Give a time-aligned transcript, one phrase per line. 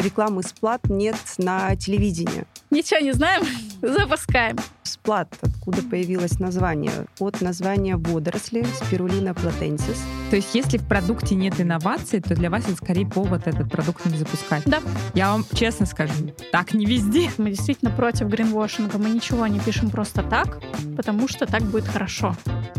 [0.00, 2.44] рекламы Сплат нет на телевидении.
[2.70, 3.42] Ничего не знаем,
[3.82, 4.56] запускаем.
[4.82, 7.06] Сплат, откуда появилось название?
[7.18, 10.02] От названия водоросли спирулина платенсис.
[10.30, 14.04] То есть если в продукте нет инноваций, то для вас это скорее повод этот продукт
[14.06, 14.64] не запускать.
[14.66, 14.80] Да.
[15.14, 16.12] Я вам честно скажу,
[16.52, 17.30] так не везде.
[17.38, 18.98] Мы действительно против гринвошинга.
[18.98, 20.60] Мы ничего не пишем просто так,
[20.96, 22.36] потому что так будет хорошо.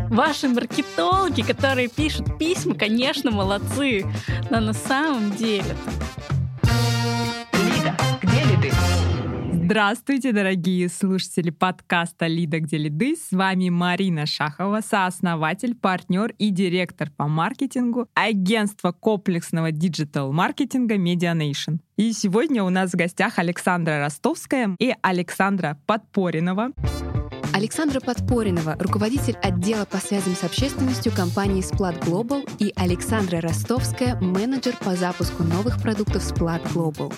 [0.10, 4.06] Ваши маркетологи, которые пишут письма, конечно, молодцы.
[4.50, 5.76] Но на самом деле
[9.70, 13.18] Здравствуйте, дорогие слушатели подкаста «Лида, где лиды».
[13.18, 21.80] С вами Марина Шахова, сооснователь, партнер и директор по маркетингу агентства комплексного диджитал-маркетинга Medianation.
[21.98, 26.72] И сегодня у нас в гостях Александра Ростовская и Александра Подпоринова.
[27.54, 34.76] Александра Подпоринова, руководитель отдела по связям с общественностью компании Splat Global и Александра Ростовская, менеджер
[34.78, 37.14] по запуску новых продуктов Splat Global.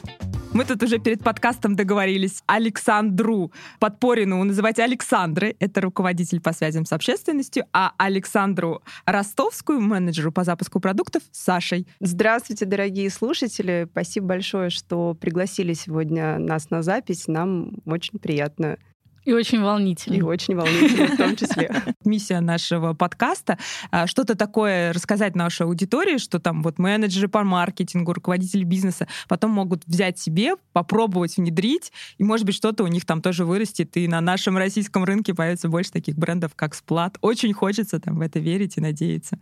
[0.52, 6.93] Мы тут уже перед подкастом договорились Александру Подпорину называть Александрой, это руководитель по связям с
[6.93, 11.88] общественностью, а Александру Ростовскую, менеджеру по запуску продуктов, Сашей.
[11.99, 13.88] Здравствуйте, дорогие слушатели.
[13.91, 17.27] Спасибо большое, что пригласили сегодня нас на запись.
[17.27, 18.77] Нам очень приятно
[19.25, 20.15] и очень волнительно.
[20.15, 21.71] И очень волнительно в том числе.
[22.05, 23.57] Миссия нашего подкаста—
[24.05, 29.85] что-то такое рассказать нашей аудитории, что там вот менеджеры по маркетингу, руководители бизнеса потом могут
[29.85, 34.21] взять себе, попробовать внедрить, и, может быть, что-то у них там тоже вырастет, и на
[34.21, 37.17] нашем российском рынке появится больше таких брендов, как Сплат.
[37.21, 39.40] Очень хочется там в это верить и надеяться.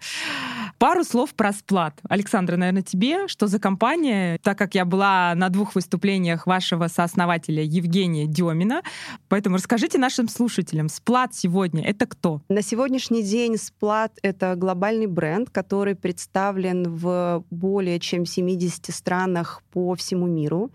[0.77, 1.99] Пару слов про Сплат.
[2.09, 7.63] Александра, наверное, тебе, что за компания, так как я была на двух выступлениях вашего сооснователя
[7.63, 8.81] Евгения Демина,
[9.27, 12.41] поэтому Расскажите нашим слушателям, Сплат сегодня— это кто?
[12.47, 19.93] На сегодняшний день Сплат— это глобальный бренд, который представлен в более чем 70 странах по
[19.95, 20.71] всему миру.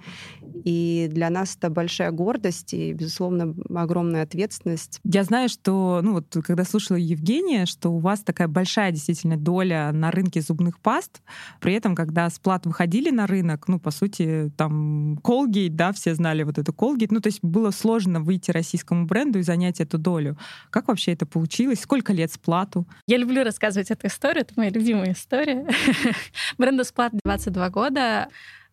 [0.65, 5.01] И для нас это большая гордость и, безусловно, огромная ответственность.
[5.05, 9.91] Я знаю, что, ну вот, когда слушала Евгения, что у вас такая большая действительно доля
[9.93, 11.23] на рынке зубных паст.
[11.61, 16.43] При этом, когда Сплат выходили на рынок, ну, по сути, там, Colgate, да, все знали
[16.43, 19.99] вот эту Colgate, ну, то есть было сложно выйти российскому российскому бренду и занять эту
[19.99, 20.37] долю.
[20.71, 21.81] Как вообще это получилось?
[21.81, 22.87] Сколько лет сплату?
[23.07, 25.67] Я люблю рассказывать эту историю, это моя любимая история.
[26.59, 28.29] Бренду Сплат 22 года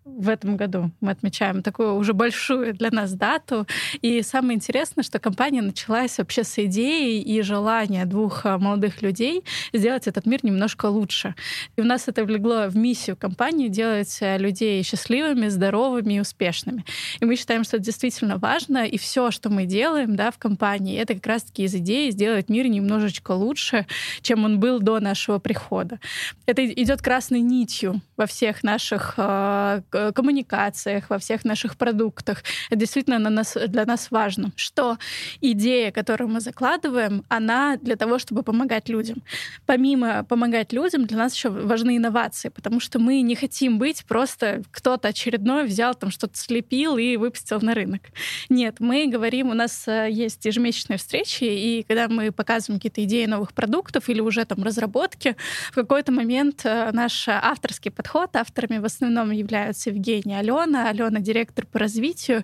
[0.06, 3.68] в этом году мы отмечаем такую уже большую для нас дату.
[4.02, 9.44] И самое интересное, что компания началась вообще с идеи и желания двух а, молодых людей
[9.74, 11.36] сделать этот мир немножко лучше.
[11.76, 16.86] И у нас это влегло в миссию компании делать э, людей счастливыми, здоровыми и успешными.
[17.20, 20.98] И мы считаем, что это действительно важно, и все, что мы делаем да, в компании,
[20.98, 23.86] это как раз-таки из идеи сделать мир немножечко лучше,
[24.22, 26.00] чем он был до нашего прихода.
[26.46, 32.44] Это идет красной нитью во всех наших э, коммуникациях, во всех наших продуктах.
[32.69, 34.97] Это действительно на нас, для нас важно, что
[35.41, 39.23] идея, которую мы закладываем, она для того, чтобы помогать людям.
[39.66, 44.63] Помимо помогать людям, для нас еще важны инновации, потому что мы не хотим быть просто
[44.72, 48.01] кто-то очередной взял там что-то слепил и выпустил на рынок.
[48.50, 53.25] Нет, мы говорим, у нас э, есть ежемесячные встречи, и когда мы показываем какие-то идеи
[53.25, 55.35] новых продуктов или уже там разработки,
[55.71, 60.90] в какой-то момент э, наш авторский подход, авторами в основном являются Евгения Алена.
[60.90, 62.44] Алена директор по развитию.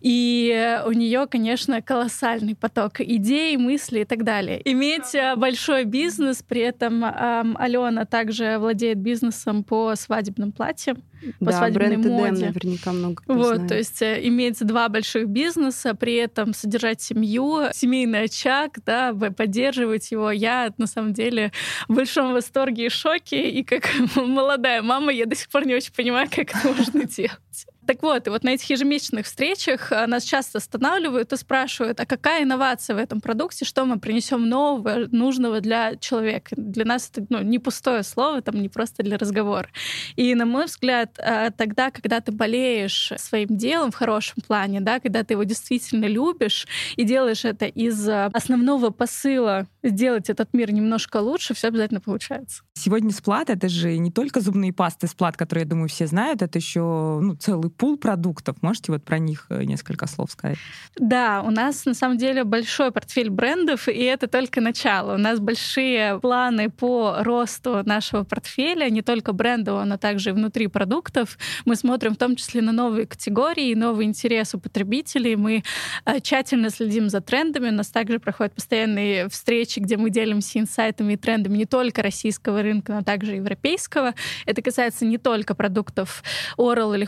[0.00, 4.60] И у нее, конечно, колоссальный поток идей, мыслей и так далее.
[4.64, 11.02] Иметь э, большой бизнес, при этом Алена также владеет бизнесом по свадебным платьям
[11.38, 12.46] по да, свадебной бренд моде.
[12.46, 13.68] наверняка много кто Вот, знает.
[13.68, 20.10] то есть э, иметь два больших бизнеса, при этом содержать семью, семейный очаг, да, поддерживать
[20.10, 20.30] его.
[20.30, 21.52] Я, на самом деле,
[21.88, 25.92] в большом восторге и шоке, и как молодая мама я до сих пор не очень
[25.92, 27.66] понимаю, как это можно делать.
[27.86, 32.06] Так вот, и вот на этих ежемесячных встречах э, нас часто останавливают и спрашивают, а
[32.06, 36.54] какая инновация в этом продукте, что мы принесем нового, нужного для человека.
[36.56, 39.68] Для нас это ну, не пустое слово, там не просто для разговора.
[40.16, 45.00] И, на мой взгляд, э, тогда, когда ты болеешь своим делом в хорошем плане, да,
[45.00, 46.66] когда ты его действительно любишь
[46.96, 52.62] и делаешь это из э, основного посыла сделать этот мир немножко лучше, все обязательно получается.
[52.74, 56.58] Сегодня сплат— это же не только зубные пасты сплат, которые, я думаю, все знают, это
[56.58, 58.56] еще ну, целый пул продуктов.
[58.62, 60.58] Можете вот про них э, несколько слов сказать?
[60.96, 65.14] Да, у нас на самом деле большой портфель брендов, и это только начало.
[65.14, 70.66] У нас большие планы по росту нашего портфеля, не только брендового, но также и внутри
[70.66, 71.38] продуктов.
[71.64, 75.36] Мы смотрим в том числе на новые категории, новые интересы потребителей.
[75.36, 75.64] Мы
[76.04, 77.68] э, тщательно следим за трендами.
[77.68, 82.62] У нас также проходят постоянные встречи, где мы делимся инсайтами и трендами не только российского
[82.62, 84.14] рынка, но также европейского.
[84.46, 86.22] Это касается не только продуктов
[86.58, 87.04] Oral или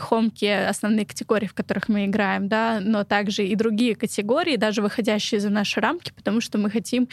[0.69, 5.49] Основные категории, в которых мы играем, да, но также и другие категории, даже выходящие за
[5.49, 7.07] наши рамки, потому что мы хотим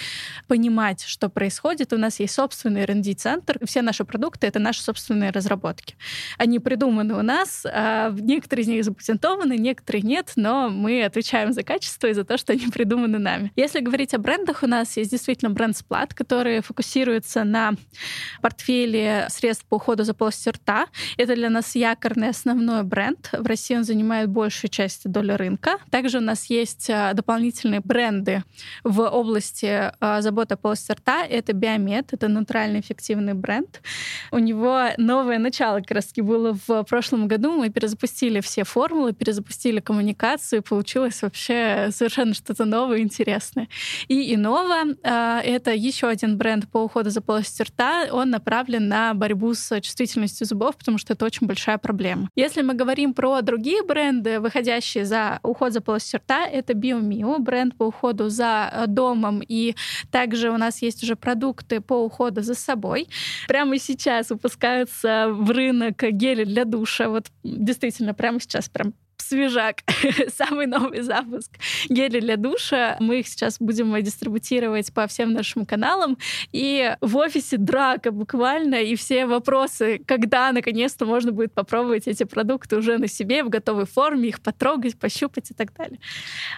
[0.48, 1.92] понимать, что происходит.
[1.92, 3.58] У нас есть собственный R&D-центр.
[3.64, 5.96] Все наши продукты— это наши собственные разработки.
[6.38, 11.62] Они придуманы у нас, а некоторые из них запатентованы, некоторые нет, но мы отвечаем за
[11.62, 13.52] качество и за то, что они придуманы нами.
[13.56, 17.72] Если говорить о брендах, у нас есть действительно бренд Splat, который фокусируется на
[18.40, 20.86] портфеле средств по уходу за полостью рта.
[21.16, 23.30] Это для нас якорный основной бренд.
[23.40, 25.78] В России он занимает большую часть доли рынка.
[25.90, 28.42] Также у нас есть а, дополнительные бренды
[28.82, 31.24] в области а, заботы о полости рта.
[31.24, 33.80] Это Биомед, это натуральный эффективный бренд.
[34.30, 37.52] У него новое начало раз было в прошлом году.
[37.52, 43.68] Мы перезапустили все формулы, перезапустили коммуникацию, и получилось вообще совершенно что-то новое и интересное.
[44.08, 48.06] И Инова это еще один бренд по уходу за полостью рта.
[48.10, 52.28] Он направлен на борьбу с чувствительностью зубов, потому что это очень большая проблема.
[52.36, 57.76] Если мы говорим про другие бренды, выходящие за уход за полостью рта, это BioMio, бренд
[57.76, 59.74] по уходу за э, домом, и
[60.10, 63.08] также у нас есть уже продукты по уходу за собой.
[63.48, 67.08] Прямо сейчас выпускаются в рынок гели для душа.
[67.08, 68.94] Вот действительно, прямо сейчас прям
[69.24, 69.82] свежак,
[70.36, 71.50] самый новый запуск
[71.88, 72.96] гели для душа.
[73.00, 76.18] Мы их сейчас будем дистрибутировать по всем нашим каналам.
[76.52, 82.76] И в офисе драка буквально, и все вопросы, когда наконец-то можно будет попробовать эти продукты
[82.76, 85.98] уже на себе в готовой форме, их потрогать, пощупать и так далее.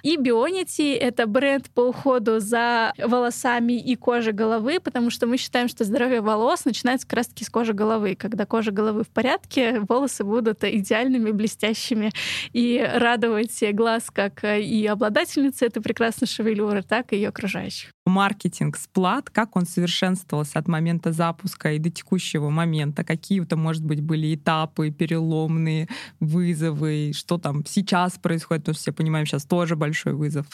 [0.02, 5.69] И Bionity— это бренд по уходу за волосами и кожей головы, потому что мы считаем,
[5.69, 8.16] что здоровье волос начинается как раз-таки с кожи головы.
[8.16, 12.10] Когда кожа головы в порядке, волосы будут идеальными, блестящими
[12.56, 17.95] и радовать глаз как э, и обладательницы этой прекрасной шевелюры, так и ее окружающих.
[18.06, 23.05] Маркетинг Сплат, как он совершенствовался от момента запуска и до текущего момента?
[23.05, 25.88] Какие-то, может быть, были этапы переломные,
[26.20, 27.12] вызовы?
[27.14, 28.62] Что там сейчас происходит?
[28.62, 30.47] Потому что все понимаем, сейчас тоже большой вызов,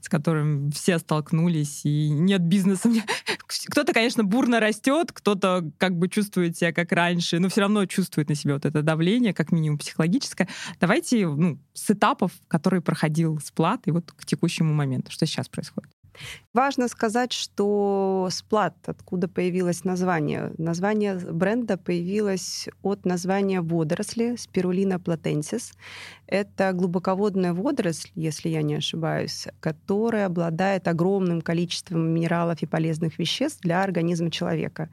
[0.00, 2.90] с которым все столкнулись, и нет бизнеса.
[3.46, 8.28] Кто-то, конечно, бурно растет, кто-то как бы чувствует себя как раньше, но все равно чувствует
[8.28, 10.48] на себе вот это давление, как минимум психологическое.
[10.80, 15.10] Давайте ну, ну, с этапов, которые проходил сплат, и вот к текущему моменту.
[15.10, 15.90] Что сейчас происходит?
[16.54, 20.52] Важно сказать, что сплат, откуда появилось название.
[20.58, 25.72] Название бренда появилось от названия водоросли спирулина платенсис.
[26.26, 33.60] Это глубоководная водоросль, если я не ошибаюсь, которая обладает огромным количеством минералов и полезных веществ
[33.60, 34.88] для организма человека.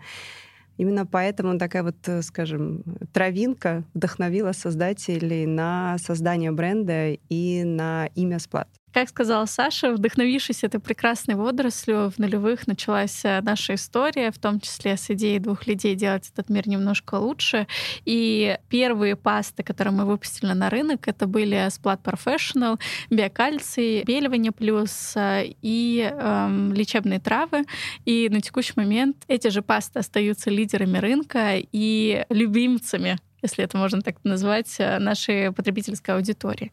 [0.77, 2.83] Именно поэтому такая вот, э, скажем,
[3.13, 8.67] травинка вдохновила создателей на создание бренда и на имя Сплат.
[8.95, 14.61] Как сказала Саша, вдохновившись этой прекрасной водорослью, в нулевых началась э, наша история, в том
[14.61, 17.67] числе с идеей двух людей делать этот мир немножко лучше.
[18.05, 25.11] И первые пасты, которые мы выпустили на рынок, это были Splat Professional, биокальций, беливание плюс
[25.17, 27.65] э, и эм, лечебные травы.
[28.05, 34.01] И на текущий момент эти же пасты остаются лидерами рынка и любимцами если это можно
[34.01, 36.71] так назвать, э, нашей потребительской аудитории.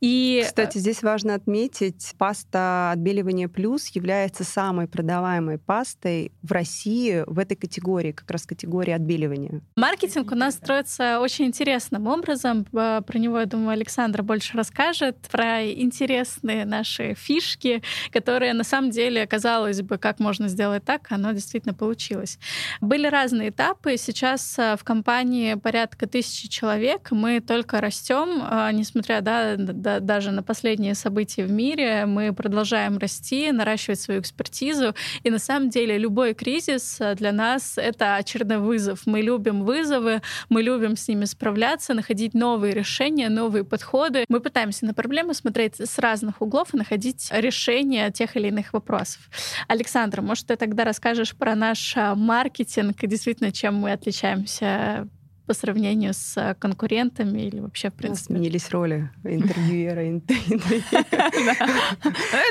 [0.00, 0.42] И...
[0.46, 7.56] Кстати, здесь важно отметить, паста отбеливания плюс является самой продаваемой пастой в России в этой
[7.56, 9.60] категории, как раз категории отбеливания.
[9.76, 12.64] Маркетинг у нас строится очень интересным образом.
[12.64, 19.26] Про него, я думаю, Александра больше расскажет, про интересные наши фишки, которые на самом деле,
[19.26, 22.38] казалось бы, как можно сделать так, оно действительно получилось.
[22.80, 23.96] Были разные этапы.
[23.96, 27.10] Сейчас э, в компании порядка тысячи человек.
[27.10, 29.56] Мы только растем, э, несмотря да,
[29.90, 34.94] да, даже на последние события в мире, мы продолжаем расти, наращивать свою экспертизу.
[35.22, 39.06] И на самом деле любой кризис для нас— это очередной вызов.
[39.06, 44.24] Мы любим вызовы, мы любим с ними справляться, находить новые решения, новые подходы.
[44.28, 49.20] Мы пытаемся на проблемы смотреть с разных углов и находить решения тех или иных вопросов.
[49.68, 55.08] Александр, может, ты тогда расскажешь про наш а, маркетинг и действительно, чем мы отличаемся
[55.50, 58.34] по сравнению с э, конкурентами или вообще, в принципе?
[58.34, 60.00] Сменились роли интервьюера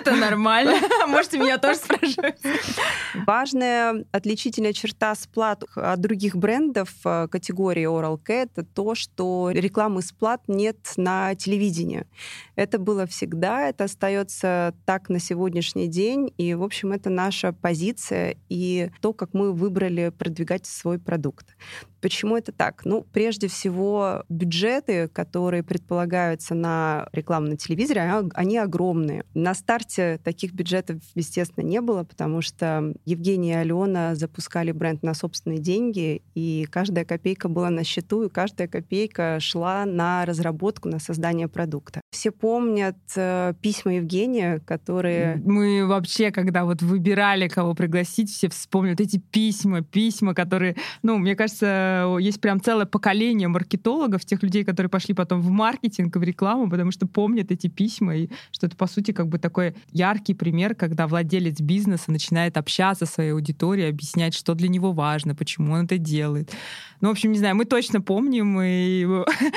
[0.01, 0.73] Это нормально.
[1.07, 2.41] Можете меня тоже спрашивать.
[3.25, 10.01] Важная отличительная черта сплат от других брендов э, категории Oral Care— это то, что рекламы
[10.01, 12.05] сплат нет на телевидении.
[12.57, 18.35] Это было всегда, это остается так на сегодняшний день, и, в общем, это наша позиция
[18.49, 21.55] и то, как мы выбрали продвигать свой продукт.
[22.01, 22.81] Почему это так?
[22.85, 28.01] Ну, прежде всего, бюджеты, которые предполагаются на рекламу на телевизоре,
[28.33, 29.23] они огромные.
[29.33, 35.13] На старте таких бюджетов, естественно, не было, потому что Евгений и Алена запускали бренд на
[35.13, 40.99] собственные деньги, и каждая копейка была на счету, и каждая копейка шла на разработку, на
[40.99, 42.01] создание продукта.
[42.11, 45.41] Все помнят э, письма Евгения, которые...
[45.45, 51.35] Мы вообще, когда вот выбирали, кого пригласить, все вспомнят эти письма, письма, которые, ну, мне
[51.35, 51.88] кажется,
[52.19, 56.91] есть прям целое поколение маркетологов, тех людей, которые пошли потом в маркетинг в рекламу, потому
[56.91, 61.07] что помнят эти письма, и что это, по сути, как бы такой яркий пример, когда
[61.07, 65.97] владелец бизнеса начинает общаться со своей аудиторией, объяснять, что для него важно, почему он это
[65.97, 66.51] делает.
[67.01, 69.07] Ну, в общем, не знаю, мы точно помним, и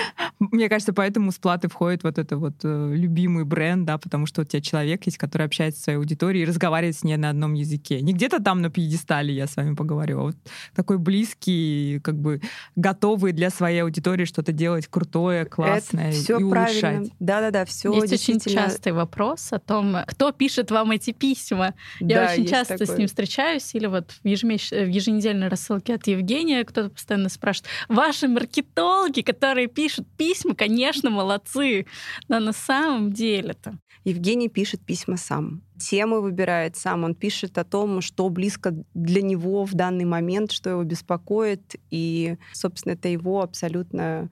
[0.39, 4.43] мне кажется, поэтому с платы входит вот это вот э, любимый бренд, да, потому что
[4.43, 7.55] у тебя человек есть, который общается с своей аудиторией и разговаривает с ней на одном
[7.55, 8.01] языке.
[8.01, 10.37] Не где-то там на пьедестале я с вами поговорю, а вот
[10.75, 12.22] такой близкий, как бы
[12.77, 16.99] готовый для своей аудитории что-то делать крутое, классное это все и правильно.
[16.99, 17.17] улучшать.
[17.21, 21.75] Да-да-да, все Есть очень частый вопрос о том, кто пишет вам эти письма.
[22.01, 22.95] Да, я очень часто такое.
[22.95, 24.71] с ним встречаюсь, или вот в, ежемесяч...
[24.71, 31.87] в еженедельной рассылке от Евгения кто-то постоянно спрашивают, ваши маркетологи, которые пишут письма, конечно, молодцы,
[32.29, 33.79] но на самом деле-то...
[34.05, 35.63] Евгений пишет письма сам.
[35.83, 37.05] Темы выбирает сам.
[37.05, 41.75] Он пишет о том, что близко для него в данный момент, что его беспокоит.
[41.91, 44.31] И, собственно, это его абсолютно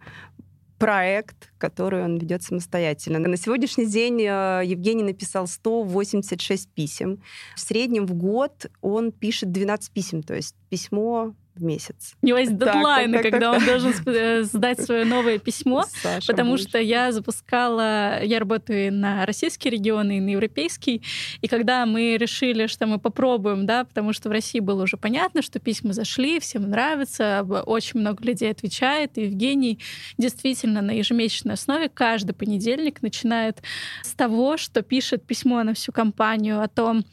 [0.78, 3.18] проект, который он ведет самостоятельно.
[3.18, 7.20] На сегодняшний день э, Евгений написал 186 писем.
[7.54, 12.16] В среднем в год он пишет 12 писем, то есть письмо в месяц.
[12.22, 15.84] У него есть дедлайны, так, так, когда так, он должен э, сдать свое новое письмо,
[16.02, 16.66] Саша, потому будешь.
[16.66, 21.02] что я запускала, я работаю на российский регион и на европейский,
[21.40, 25.42] и когда мы решили, что мы попробуем, да, потому что в России было уже понятно,
[25.42, 29.78] что письма зашли, всем нравится, очень много людей отвечает, и Евгений
[30.18, 33.62] действительно на ежемесячной основе каждый понедельник начинает
[34.02, 37.04] с того, что пишет письмо на всю компанию о том,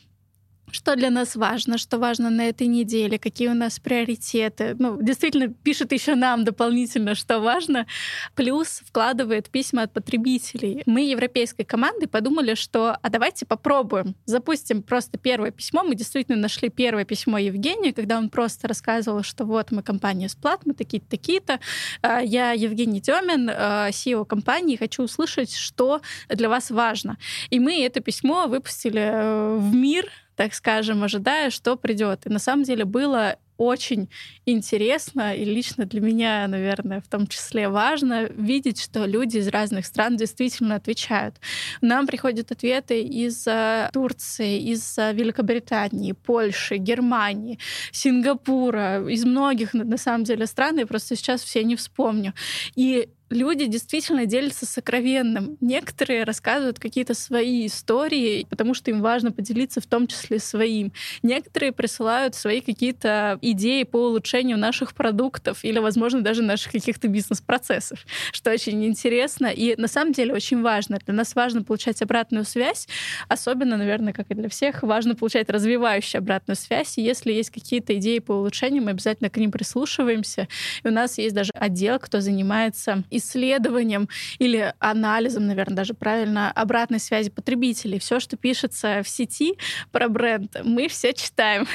[0.72, 4.76] что для нас важно, что важно на этой неделе, какие у нас приоритеты.
[4.78, 7.88] Ну, действительно, пишет еще нам дополнительно, что важно.
[8.36, 10.84] Плюс вкладывает письма от потребителей.
[10.86, 14.16] Мы европейской командой подумали, что а давайте попробуем.
[14.26, 15.84] Запустим просто первое письмо.
[15.84, 20.66] Мы действительно нашли первое письмо Евгения, когда он просто рассказывал, что вот мы компания Сплат,
[20.66, 21.60] мы такие-то, такие-то.
[22.02, 27.18] А, я Евгений Демин, CEO компании, хочу услышать, что для вас важно.
[27.50, 32.26] И мы это письмо выпустили э, в мир, так скажем, ожидая, что придет.
[32.26, 34.08] И на самом деле было очень
[34.46, 39.88] интересно и лично для меня, наверное, в том числе важно видеть, что люди из разных
[39.88, 41.36] стран действительно отвечают.
[41.82, 43.48] Нам приходят ответы из
[43.92, 47.58] Турции, из Великобритании, Польши, Германии,
[47.92, 52.36] Сингапура, из многих, на самом деле, стран, я просто сейчас все не вспомню.
[52.76, 55.58] И люди действительно делятся сокровенным.
[55.62, 60.92] Некоторые рассказывают какие-то свои истории, потому что им важно поделиться в том числе своим.
[61.24, 68.06] Некоторые присылают свои какие-то идеи по улучшению наших продуктов или, возможно, даже наших каких-то бизнес-процессов,
[68.32, 71.00] что очень интересно и на самом деле очень важно.
[71.06, 72.88] Для нас важно получать обратную связь,
[73.28, 76.98] особенно, наверное, как и для всех, важно получать развивающую обратную связь.
[76.98, 80.48] И если есть какие-то идеи по улучшению, мы обязательно к ним прислушиваемся.
[80.84, 84.10] И у нас есть даже отдел, кто занимается исследованием
[84.40, 88.00] или анализом, наверное, даже правильно, обратной связи потребителей.
[88.00, 89.58] Все, что пишется в сети
[89.92, 91.68] про бренд, мы все читаем.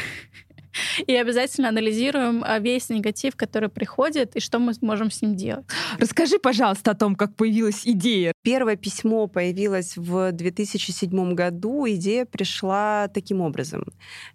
[1.07, 5.67] и обязательно анализируем а, весь негатив, который приходит, и что мы можем с ним делать.
[5.99, 8.32] Расскажи, пожалуйста, о том, как появилась идея.
[8.43, 11.87] Первое письмо появилось в 2007 году.
[11.89, 13.85] Идея пришла таким образом.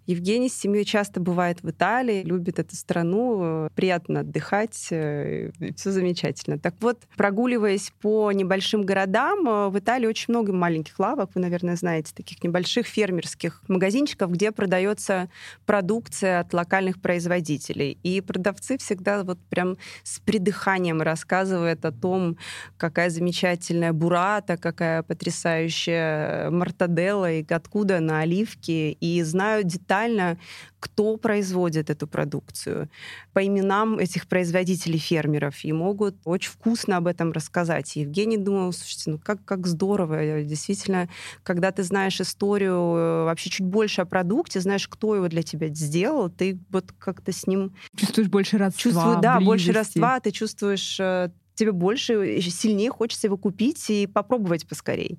[0.06, 6.58] Евгений с семьей часто бывает в Италии, любит эту страну, приятно отдыхать, э, все замечательно.
[6.58, 11.76] Так вот, прогуливаясь по небольшим городам, э, в Италии очень много маленьких лавок, вы, наверное,
[11.76, 15.28] знаете, таких небольших фермерских магазинчиков, где продается
[15.66, 17.98] продукция от локальных производителей.
[18.02, 22.38] И продавцы всегда вот прям с придыханием рассказывают о том,
[22.78, 28.96] какая замечательная бурата, какая потрясающая мартаделла и откуда на оливки.
[29.00, 30.38] И знают детально,
[30.80, 32.88] кто производит эту продукцию,
[33.32, 37.96] по именам этих производителей фермеров, и могут очень вкусно об этом рассказать.
[37.96, 41.08] И Евгений думал, слушайте, ну как, как здорово, действительно,
[41.42, 45.68] когда ты знаешь историю э, вообще чуть больше о продукте, знаешь, кто его для тебя
[45.68, 47.74] сделал, ты вот как-то с ним...
[47.96, 49.46] Чувствуешь больше родства, Чувствую, да, близости.
[49.46, 55.18] больше родства, ты чувствуешь э, тебе больше, сильнее хочется его купить и попробовать поскорей.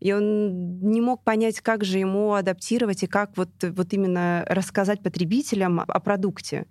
[0.00, 5.02] И он не мог понять, как же ему адаптировать и как вот, вот именно рассказать
[5.02, 6.66] потребителям о продукте.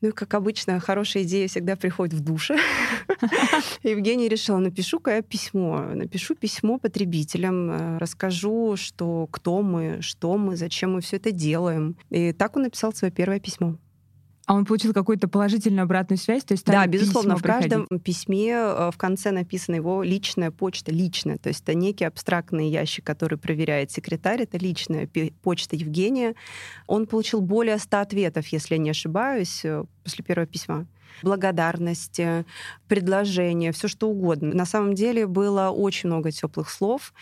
[0.00, 2.56] Ну, как обычно, хорошая идея всегда приходит в душе.
[3.82, 5.86] Евгений решил, напишу-ка я письмо.
[5.92, 11.96] Напишу письмо потребителям, э, расскажу, что кто мы, что мы, зачем мы все это делаем.
[12.10, 13.76] И так он написал свое первое письмо.
[14.48, 16.42] А он получил какую-то положительную обратную связь?
[16.42, 21.36] То есть да, безусловно, в каждом письме э, в конце написана его личная почта, личная.
[21.36, 24.40] То есть это некий абстрактный ящик, который проверяет секретарь.
[24.40, 25.06] Это личная
[25.42, 26.34] почта Евгения.
[26.86, 30.86] Он получил более 100 ответов, если я не ошибаюсь, э, после первого письма
[31.22, 32.46] благодарности,
[32.86, 34.54] предложения, все что угодно.
[34.54, 37.12] На самом деле было очень много теплых слов.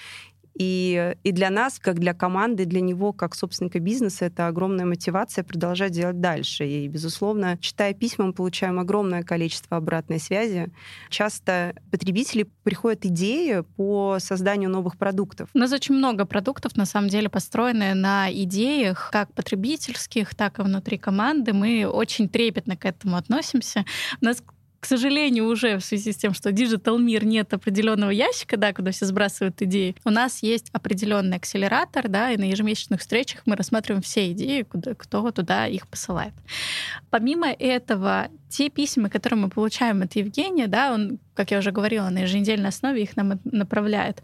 [0.58, 5.44] И, и для нас, как для команды, для него, как собственника бизнеса, это огромная мотивация
[5.44, 6.66] продолжать делать дальше.
[6.66, 10.70] И, безусловно, читая письма, мы получаем огромное количество обратной связи.
[11.10, 15.50] Часто потребители приходят идеи по созданию новых продуктов.
[15.52, 20.62] У нас очень много продуктов, на самом деле, построены на идеях, как потребительских, так и
[20.62, 21.52] внутри команды.
[21.52, 23.84] Мы очень трепетно к этому относимся.
[24.20, 24.42] У нас
[24.80, 28.90] к сожалению, уже в связи с тем, что digital мир нет определенного ящика, да, куда
[28.90, 34.02] все сбрасывают идеи, у нас есть определенный акселератор, да, и на ежемесячных встречах мы рассматриваем
[34.02, 36.34] все идеи, куда, кто туда их посылает.
[37.10, 42.08] Помимо этого, те письма, которые мы получаем от Евгения, да, он, как я уже говорила,
[42.08, 44.22] на еженедельной основе их нам направляет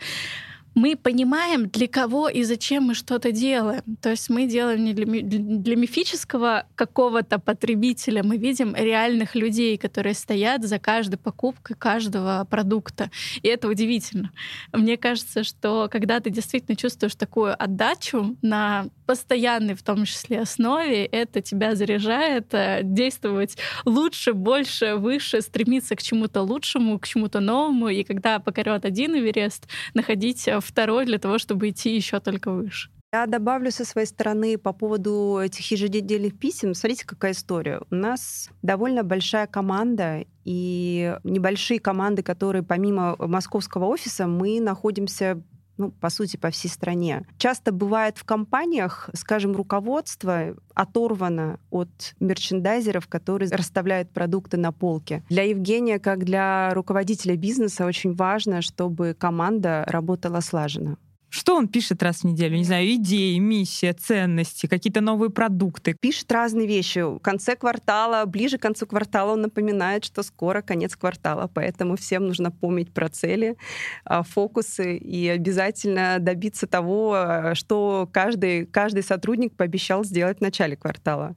[0.74, 3.82] мы понимаем, для кого и зачем мы что-то делаем.
[4.00, 10.14] То есть мы делаем не для, для мифического какого-то потребителя, мы видим реальных людей, которые
[10.14, 13.10] стоят за каждой покупкой каждого продукта.
[13.42, 14.30] И это удивительно.
[14.72, 21.04] Мне кажется, что когда ты действительно чувствуешь такую отдачу на постоянной, в том числе, основе,
[21.04, 27.88] это тебя заряжает э, действовать лучше, больше, выше, стремиться к чему-то лучшему, к чему-то новому.
[27.88, 32.90] И когда покорет один Эверест, находить второй для того, чтобы идти еще только выше.
[33.14, 36.72] Я добавлю со своей стороны по поводу этих еженедельных писем.
[36.72, 37.82] Смотрите, какая история.
[37.90, 45.42] У нас довольно большая команда, и небольшие команды, которые помимо московского офиса, мы находимся
[45.82, 47.26] ну, по сути, по всей стране.
[47.38, 55.24] Часто бывает в компаниях, скажем, руководство оторвано от мерчендайзеров, которые расставляют продукты на полке.
[55.28, 60.98] Для Евгения, как для руководителя бизнеса, очень важно, чтобы команда работала слаженно.
[61.34, 62.58] Что он пишет раз в неделю?
[62.58, 65.96] Не знаю, идеи, миссия, ценности, какие-то новые продукты.
[65.98, 66.98] Пишет разные вещи.
[66.98, 72.26] В конце квартала, ближе к концу квартала он напоминает, что скоро конец квартала, поэтому всем
[72.26, 73.56] нужно помнить про цели,
[74.04, 80.76] а, фокусы и обязательно добиться того, а, что каждый, каждый сотрудник пообещал сделать в начале
[80.76, 81.34] квартала.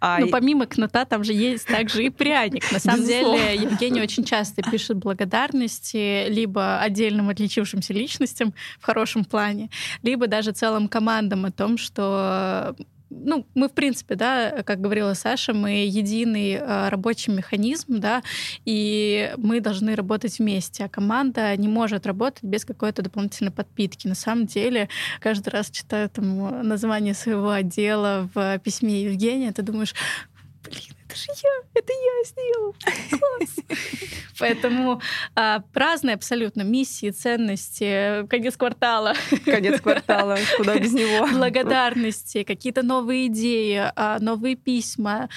[0.00, 0.18] А...
[0.18, 2.70] Ну, помимо кнута, там же есть также и пряник.
[2.72, 9.70] На самом деле, Евгений очень часто пишет благодарности либо отдельным отличившимся личностям в хорошем плане,
[10.02, 12.76] либо даже целым командам о том, что
[13.22, 18.22] ну, мы, в принципе, да, как говорила Саша, мы единый э, рабочий механизм, да,
[18.64, 24.06] и мы должны работать вместе, а команда не может работать без какой-то дополнительной подпитки.
[24.06, 24.88] На самом деле,
[25.20, 29.94] каждый раз читаю там название своего отдела в письме Евгения, ты думаешь,
[30.64, 32.74] блин, это же я, это я сделал.
[33.10, 33.80] Класс.
[34.38, 35.00] Поэтому
[35.34, 39.14] а, разные абсолютно миссии, ценности, конец квартала.
[39.44, 41.26] Конец квартала, куда без него.
[41.32, 45.28] Благодарности, какие-то новые идеи, а, новые письма.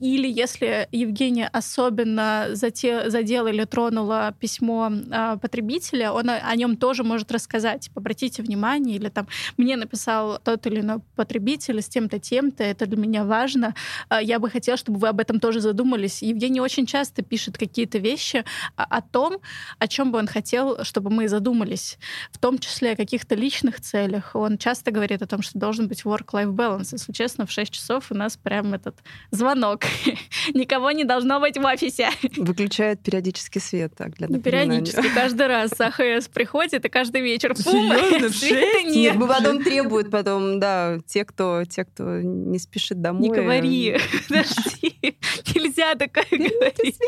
[0.00, 7.04] Или если Евгения особенно задела или тронула письмо а, потребителя, он о, о нем тоже
[7.04, 7.82] может рассказать.
[7.82, 12.86] Типа, обратите внимание, или там мне написал тот или иной потребитель с тем-то, тем-то, это
[12.86, 13.74] для меня важно.
[14.08, 16.22] А, я бы хотела, чтобы вы об этом тоже задумались.
[16.22, 18.44] Евгений очень часто пишет какие-то вещи
[18.76, 19.38] о, о том,
[19.78, 21.98] о чем бы он хотел, чтобы мы задумались,
[22.32, 24.30] в том числе о каких-то личных целях.
[24.34, 26.88] Он часто говорит о том, что должен быть work-life balance.
[26.92, 28.96] Если честно, в 6 часов у нас прям этот
[29.30, 29.82] звонок.
[30.54, 32.08] Никого не должно быть в офисе.
[32.36, 34.80] Выключает периодически свет, так, для напоминания.
[34.80, 38.28] Периодически, каждый раз АХС приходит, и каждый вечер Серьезно?
[38.28, 38.86] В 6?
[38.86, 43.22] Нет, потом требуют потом, да, те, кто, те, кто не спешит домой.
[43.22, 45.15] Не говори, подожди.
[45.54, 46.98] Нельзя такое говорить.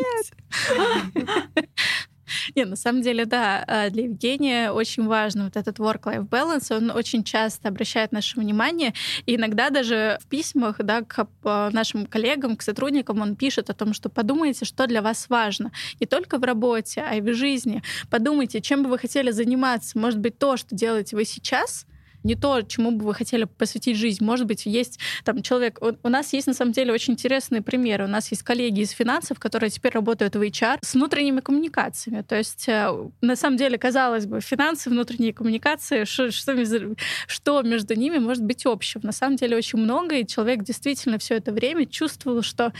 [2.54, 6.76] Не, на самом деле, да, а, для Евгения очень важно вот этот work-life balance.
[6.76, 8.92] Он очень часто обращает наше внимание.
[9.26, 13.74] И иногда даже в письмах да, к а, нашим коллегам, к сотрудникам он пишет о
[13.74, 15.72] том, что подумайте, что для вас важно.
[16.00, 17.82] Не только в работе, а и в жизни.
[18.10, 19.98] Подумайте, чем бы вы хотели заниматься.
[19.98, 21.86] Может быть, то, что делаете вы сейчас—
[22.28, 24.22] не то, чему бы вы хотели посвятить жизнь.
[24.22, 25.80] Может быть, есть там человек...
[25.80, 28.04] У нас есть, на самом деле, очень интересные примеры.
[28.04, 32.20] У нас есть коллеги из финансов, которые теперь работают в HR с внутренними коммуникациями.
[32.20, 36.52] То есть, э, на самом деле, казалось бы, финансы, внутренние коммуникации, что, что,
[37.26, 39.00] что между ними может быть общего?
[39.06, 42.74] На самом деле, очень много, и человек действительно все это время чувствовал, что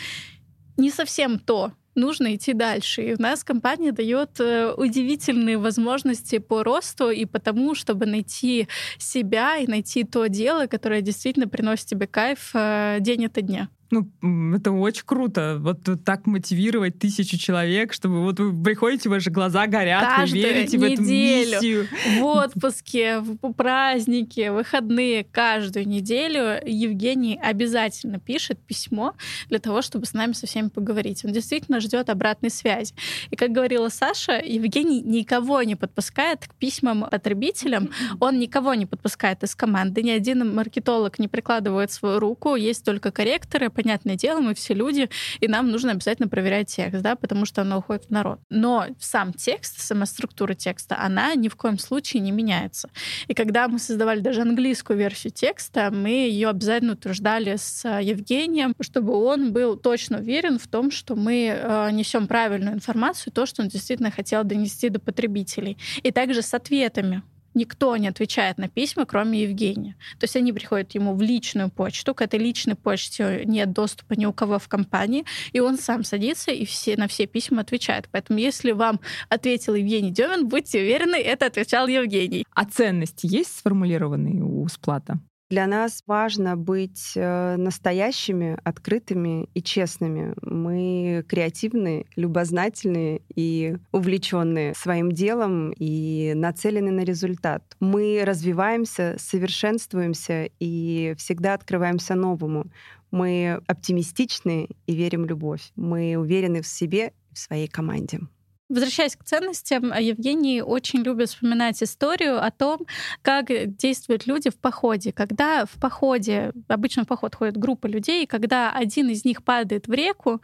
[0.77, 3.03] не совсем то, нужно идти дальше.
[3.03, 9.57] И у нас компания дает э, удивительные возможности по росту и потому, чтобы найти себя
[9.57, 13.68] и найти то дело, которое действительно приносит тебе кайф э, день ото дня.
[13.90, 14.07] Ну,
[14.55, 15.57] это очень круто.
[15.61, 20.77] Вот так мотивировать тысячу человек, чтобы вот вы приходите, ваши глаза горят, Каждую вы верите
[20.77, 21.88] неделю, в эту миссию.
[22.18, 29.14] В отпуске, в праздники, выходные, каждую неделю Евгений обязательно пишет письмо
[29.48, 31.24] для того, чтобы с нами со всеми поговорить.
[31.24, 32.94] Он действительно ждет обратной связи.
[33.31, 37.90] И как говорила Саша, Евгений никого не подпускает к письмам потребителям.
[38.20, 40.03] Он никого не подпускает из команды.
[40.03, 42.55] Ни один маркетолог не прикладывает свою руку.
[42.55, 47.14] Есть только корректоры, понятное дело, мы все люди, и нам нужно обязательно проверять текст, да,
[47.14, 48.41] потому что оно уходит в народ.
[48.51, 52.91] Но сам текст, сама структура текста, она ни в коем случае не меняется.
[53.29, 59.14] И когда мы создавали даже английскую версию текста, мы ее обязательно утверждали с Евгением, чтобы
[59.14, 63.69] он был точно уверен в том, что мы э, несем правильную информацию, то, что он
[63.69, 65.79] действительно хотел донести до потребителей.
[66.03, 67.23] И также с ответами
[67.59, 69.97] никто не отвечает на письма, кроме Евгения.
[70.18, 74.25] То есть они приходят ему в личную почту, к этой личной почте нет доступа ни
[74.25, 78.09] у кого в компании, и он сам садится и все, на все письма отвечает.
[78.11, 82.47] Поэтому если вам ответил Евгений Демин, будьте уверены, это отвечал Евгений.
[82.55, 85.21] А ценности есть сформулированные у Сплата?
[85.51, 90.35] Для нас важно быть э, настоящими, открытыми и честными.
[90.43, 97.63] Мы креативные, любознательные и увлеченные своим делом и нацелены на результат.
[97.81, 102.67] Мы развиваемся, совершенствуемся и всегда открываемся новому.
[103.11, 105.73] Мы оптимистичны и верим в любовь.
[105.77, 108.21] Мы уверены в себе и в своей команде.
[108.68, 112.81] Возвращаясь к ценностям, Евгений очень любит вспоминать историю о том,
[113.22, 115.11] как действуют люди в походе.
[115.12, 119.92] Когда в походе, обычно в поход ходит группа людей, когда один из них падает в
[119.92, 120.42] реку,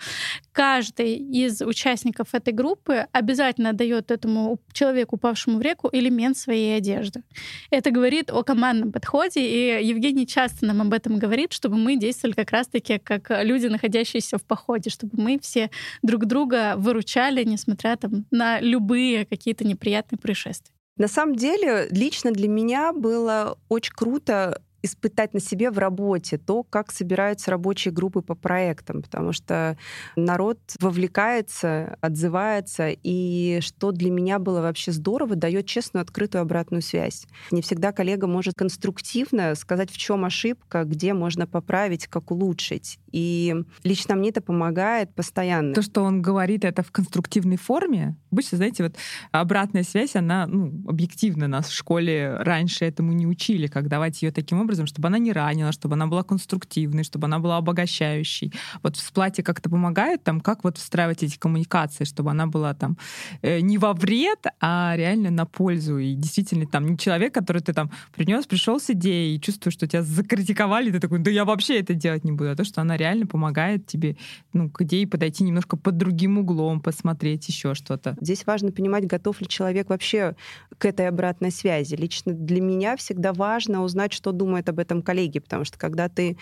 [0.52, 7.22] каждый из участников этой группы обязательно дает этому человеку, упавшему в реку, элемент своей одежды.
[7.70, 12.34] Это говорит о командном подходе, и Евгений часто нам об этом говорит, чтобы мы действовали
[12.34, 15.70] как раз-таки как люди, находящиеся в походе, чтобы мы все
[16.02, 20.74] друг друга выручали, несмотря там, на любые какие-то неприятные происшествия.
[20.96, 26.62] На самом деле, лично для меня было очень круто испытать на себе в работе то,
[26.62, 29.79] как собираются рабочие группы по проектам, потому что
[30.14, 37.27] народ вовлекается, отзывается, и что для меня было вообще здорово, дает честную, открытую обратную связь.
[37.50, 42.98] Не всегда коллега может конструктивно сказать, в чем ошибка, где можно поправить, как улучшить.
[43.14, 45.72] И лично мне это помогает постоянно.
[45.72, 48.96] То, что он говорит это в конструктивной форме, обычно, знаете, вот
[49.31, 54.33] обратная связь, она ну, объективно нас в школе раньше этому не учили, как давать ее
[54.33, 58.53] таким образом, чтобы она не ранила, чтобы она была конструктивной, чтобы она была обогащающей.
[58.83, 62.98] Вот в сплате как-то помогает там, как вот встраивать эти коммуникации, чтобы она была там
[63.42, 65.98] э, не во вред, а реально на пользу.
[65.98, 69.87] И действительно там не человек, который ты там принес, пришел с идеей и чувствуешь, что
[69.87, 72.50] тебя закритиковали, ты такой, да я вообще это делать не буду.
[72.50, 74.17] А то, что она реально помогает тебе
[74.53, 78.17] ну, к идее подойти немножко под другим углом, посмотреть еще что-то.
[78.21, 80.37] Здесь важно понимать, готов ли человек вообще
[80.79, 81.95] к этой обратной связи.
[81.95, 86.37] Лично для меня всегда важно узнать, что думают об этом коллеги, потому что когда ты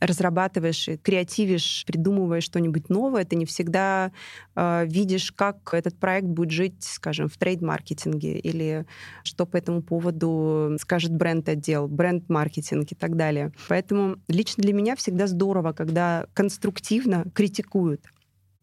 [0.00, 4.12] разрабатываешь, креативишь, придумываешь что-нибудь новое, ты не всегда
[4.54, 8.86] э, видишь, как этот проект будет жить, скажем, в трейд-маркетинге или
[9.22, 13.52] что по этому поводу скажет бренд-отдел, бренд-маркетинг и так далее.
[13.68, 15.72] Поэтому лично для меня всегда здорово,
[16.06, 18.02] когда конструктивно критикуют.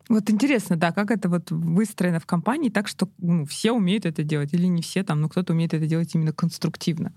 [0.10, 4.24] Вот интересно, да, как это вот выстроено в компании так, что ну, все умеют это
[4.24, 7.14] делать, или не все там, но кто-то умеет это делать именно конструктивно.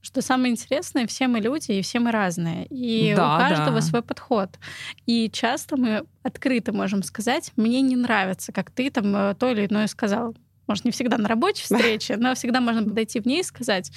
[0.00, 2.66] Что самое интересное, все мы люди, и все мы разные.
[2.70, 3.80] И да, у каждого да.
[3.82, 4.58] свой подход.
[5.06, 9.66] И часто мы открыто можем сказать, мне не нравится, как ты там э, то или
[9.66, 10.34] иное сказал.
[10.66, 13.92] Может, не всегда на рабочей встрече, но всегда можно подойти в ней и сказать,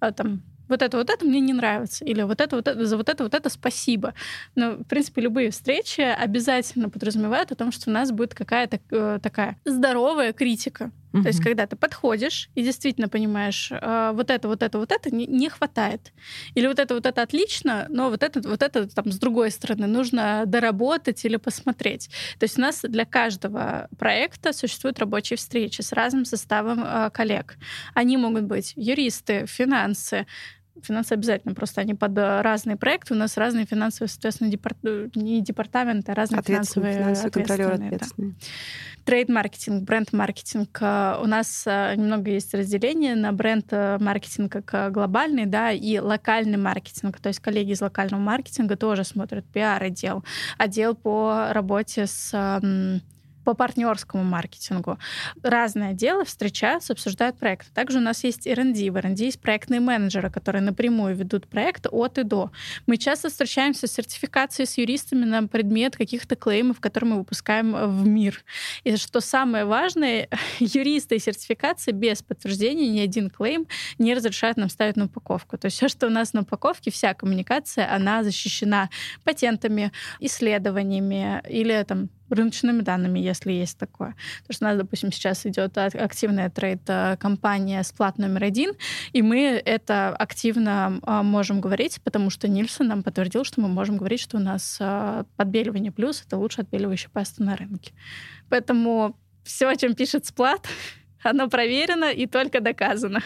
[0.00, 2.96] э, там, вот это, вот это мне не нравится, или вот это, вот это, за
[2.96, 4.14] вот это, вот это спасибо.
[4.54, 9.18] Но, в принципе, любые встречи обязательно подразумевают о том, что у нас будет какая-то э,
[9.22, 10.90] такая здоровая критика.
[11.12, 11.22] Угу.
[11.22, 15.14] То есть, когда ты подходишь и действительно понимаешь, э, вот это, вот это, вот это
[15.14, 16.12] не, не хватает.
[16.54, 19.86] Или вот это, вот это отлично, но вот это, вот это там с другой стороны
[19.86, 22.10] нужно доработать или посмотреть.
[22.38, 27.56] То есть у нас для каждого проекта существуют рабочие встречи с разным составом э, коллег.
[27.94, 30.26] Они могут быть юристы, финансы,
[30.82, 33.14] Финансы обязательно, просто они под э, разные проекты.
[33.14, 34.78] У нас разные финансовые, соответственно, департ...
[34.84, 38.34] Э, не департаменты, а разные финансовые финансовый контролер ответственные.
[39.04, 40.78] Трейд-маркетинг, бренд-маркетинг.
[40.80, 47.20] Э, у нас немного есть разделение на бренд-маркетинг как глобальный, да, и локальный маркетинг.
[47.20, 50.24] То есть коллеги из локального маркетинга тоже смотрят пиар-отдел,
[50.56, 52.60] отдел по работе с
[53.44, 54.98] по партнерскому маркетингу.
[55.42, 57.70] Разные отделы встречаются, обсуждают проекты.
[57.72, 58.90] Также у нас есть R&D.
[58.90, 62.50] В R&D есть проектные менеджеры, которые напрямую ведут проект от и до.
[62.86, 68.06] Мы часто встречаемся с сертификацией с юристами на предмет каких-то клеймов, которые мы выпускаем в
[68.06, 68.44] мир.
[68.84, 73.66] И что самое важное, юристы и сертификации без подтверждения ни один клейм
[73.98, 75.58] не разрешают нам ставить на упаковку.
[75.58, 78.90] То есть все, что у нас на упаковке, вся коммуникация, она защищена
[79.24, 84.14] патентами, исследованиями или там рыночными данными, если есть такое.
[84.42, 88.72] Потому что у нас, допустим, сейчас идет активная трейд-компания «Сплат номер один»,
[89.12, 93.96] и мы это активно а, можем говорить, потому что Нильсон нам подтвердил, что мы можем
[93.96, 97.92] говорить, что у нас а, подбеливание плюс— это лучшая отбеливающая паста на рынке.
[98.48, 100.68] Поэтому все, о чем пишет «Сплат»,
[101.22, 103.20] оно проверено и только доказано.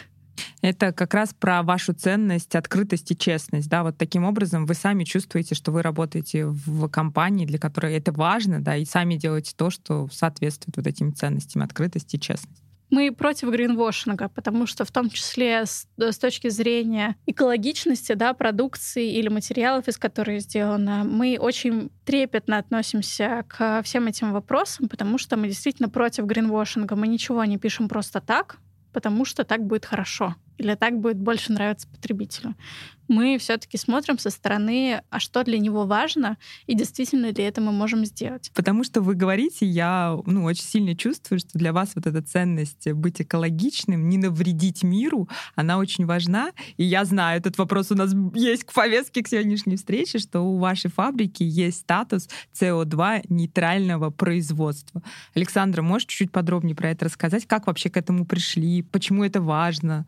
[0.63, 3.69] Это как раз про вашу ценность, открытость и честность.
[3.69, 3.83] Да?
[3.83, 8.61] Вот таким образом вы сами чувствуете, что вы работаете в компании, для которой это важно,
[8.63, 12.65] да, и сами делаете то, что соответствует вот этим ценностям, открытости и честности.
[12.91, 19.15] Мы против гринвошинга, потому что в том числе с, с точки зрения экологичности да, продукции
[19.15, 25.37] или материалов, из которых сделано, мы очень трепетно относимся к всем этим вопросам, потому что
[25.37, 26.95] мы действительно против гринвошинга.
[26.95, 28.59] Мы ничего не пишем просто так,
[28.95, 32.55] потому что так будет хорошо или так будет больше нравиться потребителю.
[33.09, 37.71] Мы все-таки смотрим со стороны, а что для него важно, и действительно ли это мы
[37.71, 38.51] можем сделать.
[38.55, 42.91] Потому что вы говорите, я ну, очень сильно чувствую, что для вас вот эта ценность
[42.93, 46.53] быть экологичным, не навредить миру, она очень важна.
[46.77, 50.59] И я знаю, этот вопрос у нас есть к повестке к сегодняшней встрече, что у
[50.59, 55.03] вашей фабрики есть статус СО2 нейтрального производства.
[55.35, 57.47] Александра, можешь чуть-чуть подробнее про это рассказать?
[57.47, 58.83] Как вообще к этому пришли?
[58.83, 60.07] Почему это важно?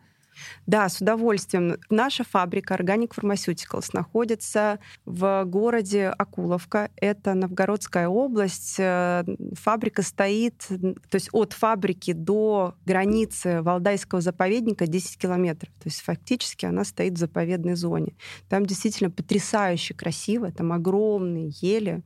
[0.66, 1.76] Да, с удовольствием.
[1.90, 6.90] Наша фабрика Organic Pharmaceuticals находится в городе Акуловка.
[6.96, 8.76] Это Новгородская область.
[8.78, 15.72] Э, фабрика стоит, то есть от фабрики до границы Валдайского заповедника 10 километров.
[15.74, 18.14] То есть фактически она стоит в заповедной зоне.
[18.48, 20.50] Там действительно потрясающе красиво.
[20.52, 22.02] Там огромные ели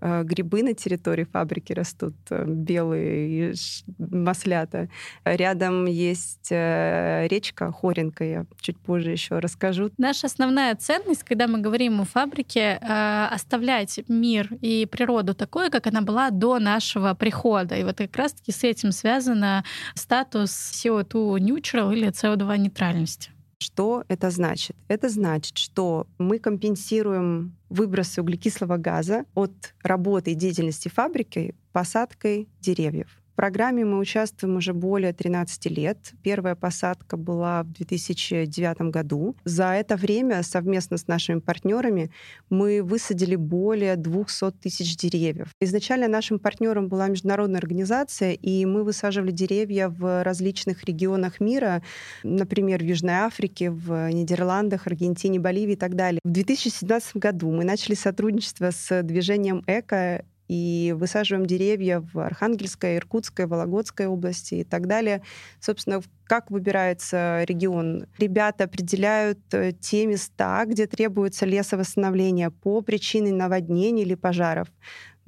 [0.00, 3.54] грибы на территории фабрики растут, э, белые и
[3.98, 4.88] маслята.
[5.24, 9.90] Рядом есть э, речка Хоренка, я чуть позже еще расскажу.
[9.98, 12.78] Наша основная ценность, когда мы говорим о фабрике,
[13.30, 17.76] оставлять мир и природу такой, как она была до нашего прихода.
[17.76, 23.30] И вот как раз-таки с этим связано статус CO2 neutral или CO2 нейтральности.
[23.58, 24.76] Что это значит?
[24.86, 33.20] Это значит, что мы компенсируем выбросы углекислого газа от работы и деятельности фабрики посадкой деревьев
[33.38, 36.10] программе мы участвуем уже более 13 лет.
[36.24, 39.36] Первая посадка была в 2009 году.
[39.44, 42.10] За это время совместно с нашими партнерами
[42.50, 45.50] мы высадили более 200 тысяч деревьев.
[45.60, 51.84] Изначально нашим партнером была международная организация, и мы высаживали деревья в различных регионах мира,
[52.24, 56.18] например, в Южной Африке, в Нидерландах, Аргентине, Боливии и так далее.
[56.24, 63.46] В 2017 году мы начали сотрудничество с движением «Эко», и высаживаем деревья в Архангельской, Иркутской,
[63.46, 65.22] Вологодской области и так далее.
[65.60, 68.06] Собственно, как выбирается регион?
[68.18, 74.68] Ребята определяют э, те места, где требуется лесовосстановление по причине наводнений или пожаров.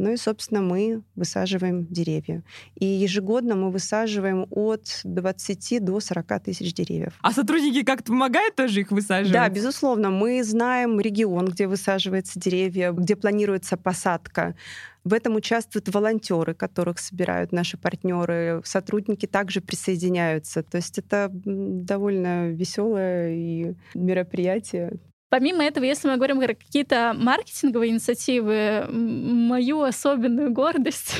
[0.00, 2.42] Ну и, собственно, мы высаживаем деревья.
[2.74, 7.12] И ежегодно мы высаживаем от 20 до 40 тысяч деревьев.
[7.20, 9.34] А сотрудники как-то помогают тоже их высаживать?
[9.34, 10.08] Да, безусловно.
[10.08, 14.56] Мы знаем регион, где высаживаются деревья, где планируется посадка.
[15.04, 18.62] В этом участвуют волонтеры, которых собирают наши партнеры.
[18.64, 20.62] Сотрудники также присоединяются.
[20.62, 24.98] То есть это довольно веселое и мероприятие.
[25.30, 31.14] Помимо этого, если мы говорим про какие-то маркетинговые инициативы, мою особенную гордость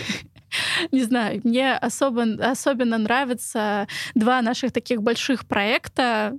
[0.93, 6.37] не знаю, мне особо, особенно нравятся два наших таких больших проекта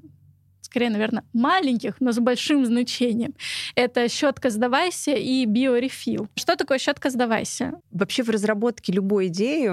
[0.71, 3.33] скорее, наверное, маленьких, но с большим значением.
[3.75, 6.29] Это щетка «Сдавайся» и биорефил.
[6.35, 7.73] Что такое щетка «Сдавайся»?
[7.91, 9.69] Вообще в разработке любой идеи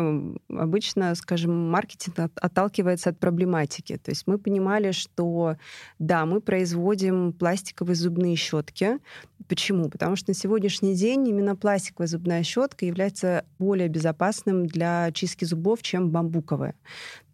[0.48, 3.96] обычно, скажем, маркетинг отталкивается от проблематики.
[3.96, 5.54] То есть мы понимали, что
[6.00, 8.98] да, мы производим пластиковые зубные щетки.
[9.46, 9.90] Почему?
[9.90, 15.80] Потому что на сегодняшний день именно пластиковая зубная щетка является более безопасным для чистки зубов,
[15.82, 16.74] чем бамбуковая.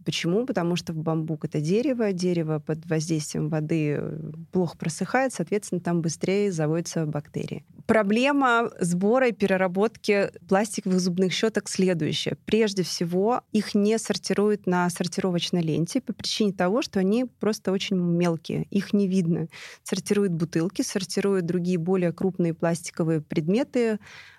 [0.05, 0.45] Почему?
[0.47, 4.19] Потому что бамбук это дерево, дерево под воздействием воды э,
[4.53, 7.65] плохо просыхает, соответственно, там быстрее заводятся бактерии.
[7.87, 12.37] Проблема сбора и переработки пластиковых зубных щеток следующая.
[12.45, 17.97] Прежде всего, их не сортируют на сортировочной ленте по причине того, что они просто очень
[17.97, 19.49] мелкие, их не видно.
[19.83, 23.99] Сортируют бутылки, сортируют другие более крупные пластиковые предметы,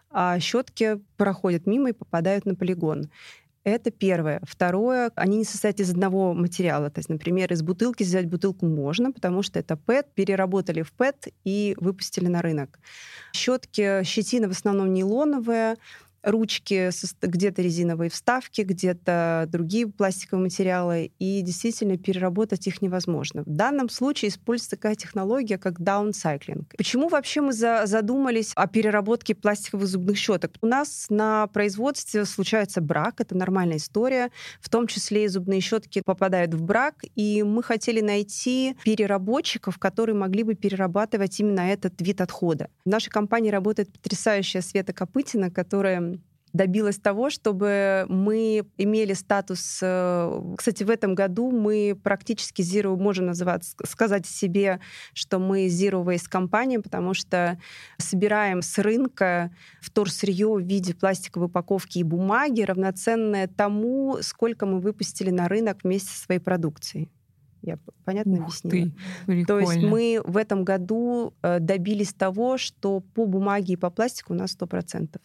[0.10, 3.10] а щетки проходят мимо и попадают на полигон.
[3.66, 4.42] Это первое.
[4.44, 6.92] Второе, они не состоят из одного материала.
[6.92, 11.30] То есть, например, из бутылки сделать бутылку можно, потому что это ПЭТ, переработали в ПЭТ
[11.44, 12.80] и выпустили на рынок.
[13.34, 15.78] Щетки, щетина в основном нейлоновая,
[16.26, 16.90] ручки,
[17.22, 23.44] где-то резиновые вставки, где-то другие пластиковые материалы, и действительно переработать их невозможно.
[23.46, 26.76] В данном случае используется такая технология, как даунсайклинг.
[26.76, 30.54] Почему вообще мы за задумались о переработке пластиковых зубных щеток?
[30.62, 36.02] У нас на производстве случается брак, это нормальная история, в том числе и зубные щетки
[36.04, 42.22] попадают в брак, и мы хотели найти переработчиков, которые могли бы перерабатывать именно этот вид
[42.22, 42.70] отхода.
[42.86, 46.15] В нашей компании работает потрясающая Света Копытина, которая
[46.56, 49.80] добилась того, чтобы мы имели статус...
[49.82, 54.80] Э, кстати, в этом году мы практически Zero, можем называть, сказать себе,
[55.14, 57.60] что мы Zero Waste компания, потому что
[57.98, 65.32] собираем с рынка вторсырье в виде пластиковой упаковки и бумаги, равноценное тому, сколько мы выпустили
[65.32, 67.12] на рынок вместе со своей продукцией.
[67.62, 68.92] Я понятно Ух объяснила?
[69.26, 73.90] Ты, То есть мы в этом году э, добились того, что по бумаге и по
[73.90, 75.20] пластику у нас 100%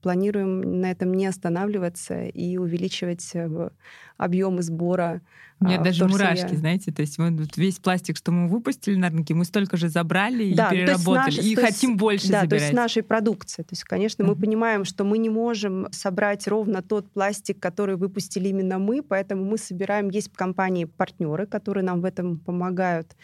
[0.00, 3.70] планируем на этом не останавливаться и увеличивать э,
[4.16, 5.20] объемы сбора.
[5.60, 8.94] У меня а, даже мурашки, знаете, то есть мы вот весь пластик, что мы выпустили
[8.96, 12.42] на рынке, мы столько же забрали да, и переработали, наши, и хотим есть, больше да,
[12.42, 12.48] забирать.
[12.48, 13.62] то есть нашей продукции.
[13.62, 14.26] То есть, конечно, mm-hmm.
[14.26, 19.44] мы понимаем, что мы не можем собрать ровно тот пластик, который выпустили именно мы, поэтому
[19.44, 23.16] мы собираем, есть компании-партнеры, которые нам в этом помогают,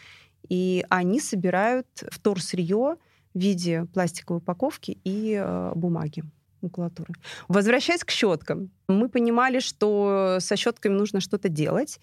[0.48, 2.96] и они собирают вторсырье
[3.32, 6.24] в виде пластиковой упаковки и э, бумаги
[6.64, 7.14] макулатуры.
[7.48, 12.00] Возвращаясь к щеткам, мы понимали, что со щетками нужно что-то делать,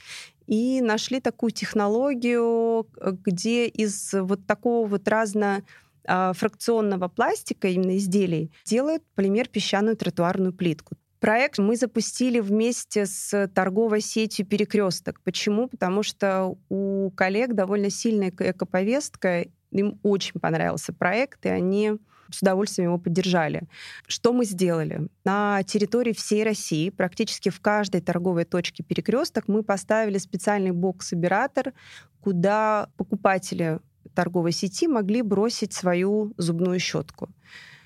[0.47, 2.87] и нашли такую технологию,
[3.25, 5.63] где из вот такого вот разно
[6.05, 10.95] а, фракционного пластика, именно изделий, делают полимер песчаную тротуарную плитку.
[11.19, 15.21] Проект мы запустили вместе с торговой сетью «Перекресток».
[15.21, 15.67] Почему?
[15.67, 21.93] Потому что у коллег довольно сильная экоповестка, им очень понравился проект, и они
[22.31, 23.63] с удовольствием его поддержали.
[24.07, 25.07] Что мы сделали?
[25.23, 31.73] На территории всей России, практически в каждой торговой точке перекресток, мы поставили специальный бокс-собиратор,
[32.21, 33.79] куда покупатели
[34.13, 37.29] торговой сети могли бросить свою зубную щетку.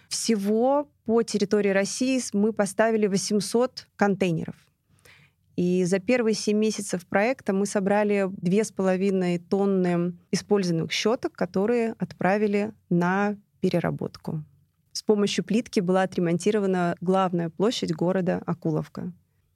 [0.07, 4.55] Всего по территории России мы поставили 800 контейнеров.
[5.55, 13.37] И за первые 7 месяцев проекта мы собрали 2,5 тонны использованных щеток, которые отправили на
[13.65, 14.43] переработку.
[14.91, 19.11] С помощью плитки была отремонтирована главная площадь города Акуловка.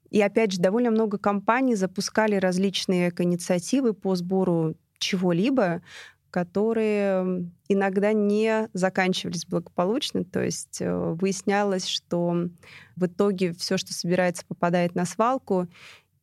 [0.10, 5.84] И опять же, довольно много компаний запускали различные инициативы по сбору чего-либо,
[6.32, 10.24] которые иногда не заканчивались благополучно.
[10.26, 12.48] То есть э, выяснялось, что
[12.96, 15.68] в итоге все, что собирается, попадает на свалку.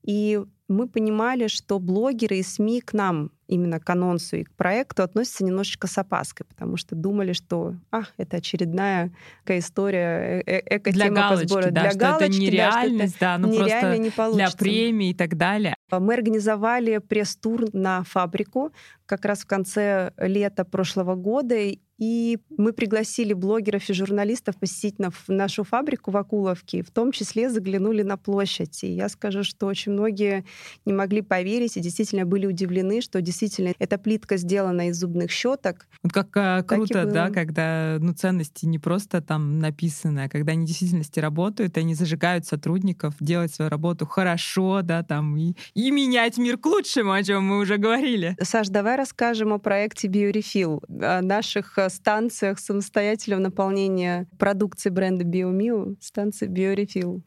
[0.02, 5.02] И мы понимали, что блогеры и СМИ к нам именно к анонсу и к проекту
[5.02, 9.12] относятся немножечко с опаской, потому что думали, что а, это очередная
[9.44, 11.70] такая история, э, э эко для галочки, сбора.
[11.70, 15.76] Да, для что галочки, это нереальность, да, ну просто не для премии и так далее.
[15.90, 18.72] Мы организовали пресс-тур на фабрику
[19.06, 21.56] как раз в конце лета прошлого года,
[21.98, 24.96] и мы пригласили блогеров и журналистов посетить
[25.28, 28.84] нашу фабрику в Акуловке, в том числе заглянули на площадь.
[28.84, 30.44] И я скажу, что очень многие
[30.84, 35.86] не могли поверить и действительно были удивлены, что действительно эта плитка сделана из зубных щеток.
[36.02, 40.64] Вот как э, круто, да, когда ну, ценности не просто там написаны, а когда они
[40.64, 46.36] в действительности работают, они зажигают сотрудников делать свою работу хорошо, да, там, и, и менять
[46.36, 48.36] мир к лучшему, о чем мы уже говорили.
[48.42, 55.96] Саш, давай расскажем о проекте BioRefill, о наших э, станциях самостоятельного наполнения продукции бренда BioMio,
[56.00, 57.22] станции BioRefill.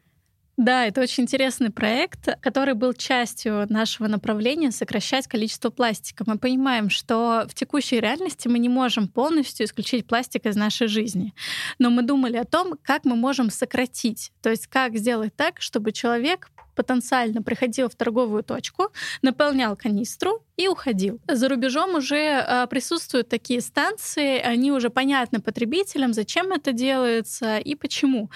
[0.56, 6.24] Да, это очень интересный проект, который был частью нашего направления сокращать количество пластика.
[6.26, 11.34] Мы понимаем, что в текущей реальности мы не можем полностью исключить пластик из нашей жизни.
[11.78, 14.32] Но мы думали о том, как мы можем сократить.
[14.42, 18.88] То есть как сделать так, чтобы человек потенциально приходил в торговую точку,
[19.22, 21.20] наполнял канистру и уходил.
[21.28, 27.74] За рубежом уже а, присутствуют такие станции, они уже понятны потребителям, зачем это делается и
[27.74, 28.30] почему.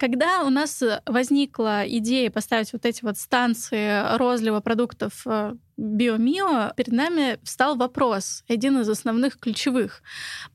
[0.00, 0.82] Когда у нас
[1.54, 8.44] возникла идея поставить вот эти вот станции розлива продуктов э, Биомио, перед нами встал вопрос,
[8.48, 10.02] один из основных ключевых.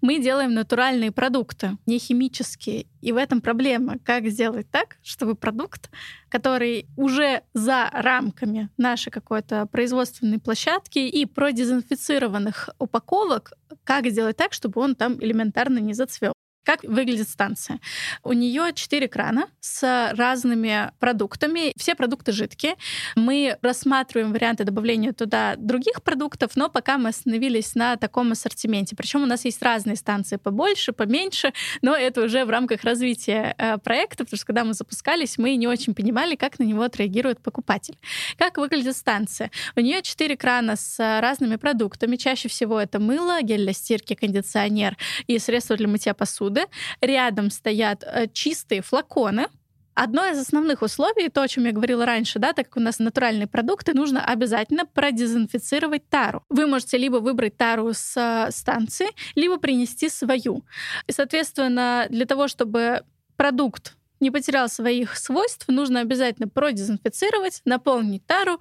[0.01, 2.85] Мы делаем натуральные продукты, не химические.
[3.01, 3.97] И в этом проблема.
[4.05, 5.89] Как сделать так, чтобы продукт,
[6.29, 14.81] который уже за рамками нашей какой-то производственной площадки и продезинфицированных упаковок, как сделать так, чтобы
[14.81, 16.33] он там элементарно не зацвел?
[16.69, 17.79] Как выглядит станция?
[18.23, 21.73] У нее четыре крана с разными продуктами.
[21.77, 22.75] Все продукты жидкие.
[23.15, 28.95] Мы рассматриваем варианты добавления туда других продуктов, но пока мы остановились на таком ассортименте.
[28.95, 33.79] Причем у нас есть разные станции побольше, поменьше, но это уже в рамках развития э,
[33.79, 37.97] проекта, потому что когда мы запускались, мы не очень понимали, как на него отреагирует покупатель.
[38.37, 39.49] Как выглядит станция?
[39.75, 42.15] У нее четыре крана с разными продуктами.
[42.15, 46.67] Чаще всего это мыло, гель для стирки, кондиционер и средства для мытья посуды посуды.
[47.01, 49.47] Рядом стоят э, чистые флаконы,
[49.95, 52.99] Одно из основных условий, то, о чем я говорила раньше, да, так как у нас
[52.99, 56.41] натуральные продукты, нужно обязательно продезинфицировать тару.
[56.47, 60.63] Вы можете либо выбрать тару с э, станции, либо принести свою.
[61.07, 63.03] И, соответственно, для того, чтобы
[63.35, 68.57] продукт не потерял своих свойств, нужно обязательно продезинфицировать, наполнить тару,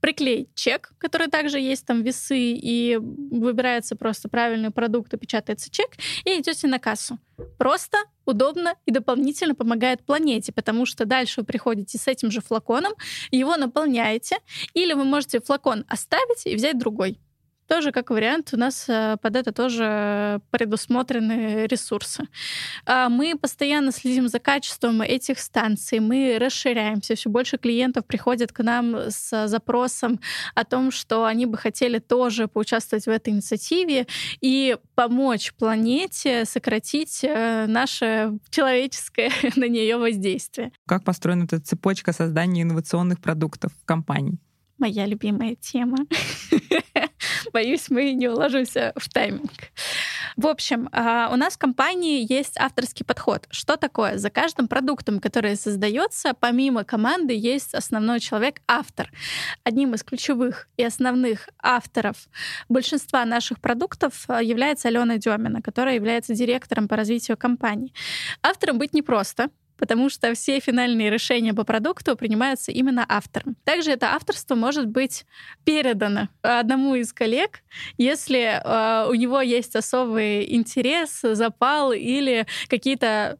[0.00, 5.90] приклеить чек, который также есть там весы, и выбирается просто правильный продукт, и печатается чек,
[6.24, 7.18] и идете на кассу.
[7.58, 12.92] Просто, удобно и дополнительно помогает планете, потому что дальше вы приходите с этим же флаконом,
[13.30, 14.38] его наполняете,
[14.74, 17.18] или вы можете флакон оставить и взять другой.
[17.68, 22.24] Тоже как вариант у нас э, под это тоже предусмотрены ресурсы.
[22.86, 28.62] А мы постоянно следим за качеством этих станций, мы расширяемся, все больше клиентов приходят к
[28.62, 30.18] нам с запросом
[30.54, 34.06] о том, что они бы хотели тоже поучаствовать в этой инициативе
[34.40, 40.72] и помочь планете сократить э, наше человеческое на нее воздействие.
[40.86, 44.38] Как построена эта цепочка создания инновационных продуктов в компании?
[44.78, 45.98] Моя любимая тема.
[47.52, 49.50] Боюсь, мы не уложимся в тайминг.
[50.36, 53.46] В общем, а, у нас в компании есть авторский подход.
[53.50, 54.18] Что такое?
[54.18, 59.10] За каждым продуктом, который создается, помимо команды, есть основной человек, автор.
[59.64, 62.28] Одним из ключевых и основных авторов
[62.68, 67.92] большинства наших продуктов а, является Алена Демина, которая является директором по развитию компании.
[68.42, 69.48] Автором быть непросто,
[69.78, 73.56] потому что все финальные решения по продукту принимаются именно автором.
[73.64, 75.24] Также это авторство может быть
[75.64, 77.62] передано одному из коллег,
[77.96, 83.38] если э, у него есть особый интерес, запал или какие-то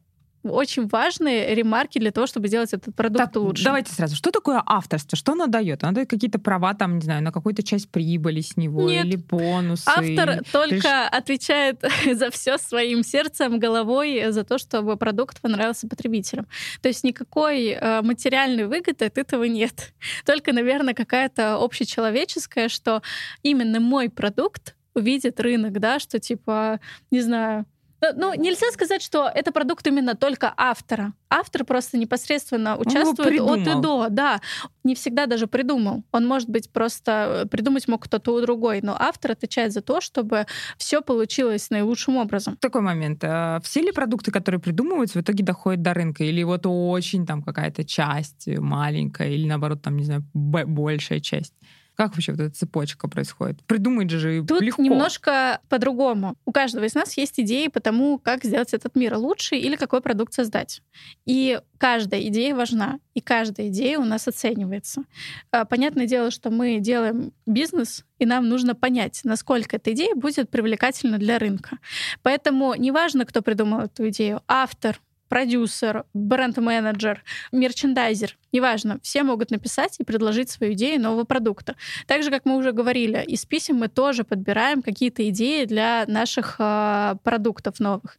[0.49, 3.63] очень важные ремарки для того, чтобы сделать этот продукт так, лучше.
[3.63, 4.15] Давайте сразу.
[4.15, 5.17] Что такое авторство?
[5.17, 5.83] Что оно дает?
[5.83, 9.05] Оно дает какие-то права, там, не знаю, на какую-то часть прибыли с него Нет.
[9.05, 9.87] или бонусы?
[9.87, 10.43] Автор или...
[10.51, 11.17] только Ты...
[11.17, 11.83] отвечает
[12.13, 16.47] за все своим сердцем, головой, за то, чтобы продукт понравился потребителям.
[16.81, 19.93] То есть никакой э, материальной выгоды от этого нет.
[20.25, 23.01] Только, наверное, какая-то общечеловеческая, что
[23.43, 26.79] именно мой продукт увидит рынок, да, что типа,
[27.11, 27.65] не знаю,
[28.01, 31.13] ну, ну, нельзя сказать, что это продукт именно только автора.
[31.29, 34.07] Автор просто непосредственно участвует от и до.
[34.09, 34.41] Да,
[34.83, 36.03] не всегда даже придумал.
[36.11, 40.45] Он, может быть, просто э, придумать мог кто-то другой, но автор отвечает за то, чтобы
[40.77, 42.57] все получилось наилучшим образом.
[42.57, 43.23] Такой момент.
[43.23, 46.23] А все ли продукты, которые придумываются, в итоге доходят до рынка?
[46.23, 51.53] Или вот очень там какая-то часть маленькая, или наоборот, там, не знаю, большая часть?
[51.99, 53.61] Как вообще вот эта цепочка происходит?
[53.65, 54.81] Придумать же Тут легко.
[54.81, 56.37] немножко по-другому.
[56.45, 59.99] У каждого из нас есть идеи по тому, как сделать этот мир лучше или какой
[59.99, 60.81] продукт создать.
[61.25, 65.03] И каждая идея важна, и каждая идея у нас оценивается.
[65.51, 70.49] А, понятное дело, что мы делаем бизнес, и нам нужно понять, насколько эта идея будет
[70.49, 71.79] привлекательна для рынка.
[72.23, 80.03] Поэтому неважно, кто придумал эту идею, автор, продюсер, бренд-менеджер, мерчендайзер, неважно, все могут написать и
[80.03, 81.75] предложить свою идею нового продукта.
[82.07, 86.55] Так же, как мы уже говорили, из писем мы тоже подбираем какие-то идеи для наших
[86.59, 88.17] э, продуктов новых.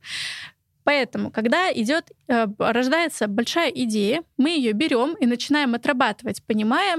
[0.84, 6.98] Поэтому, когда идет, э, рождается большая идея, мы ее берем и начинаем отрабатывать, понимая,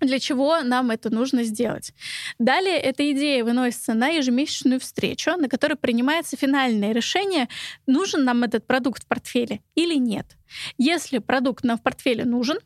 [0.00, 1.92] для чего нам это нужно сделать.
[2.38, 7.48] Далее эта идея выносится на ежемесячную встречу, на которой принимается финальное решение,
[7.86, 10.36] нужен нам этот продукт в портфеле или нет.
[10.78, 12.58] Если продукт нам в портфеле нужен,